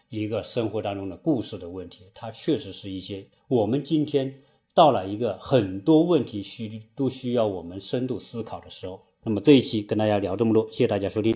[0.09, 4.31] 一个生活当中的故事的问题，它确实是一些我们今天
[4.71, 9.01] 到了一个很多问题需都需要我们深度思考的时候。
[9.23, 11.31] 那么这一期跟大家聊这么多，谢谢大家收听。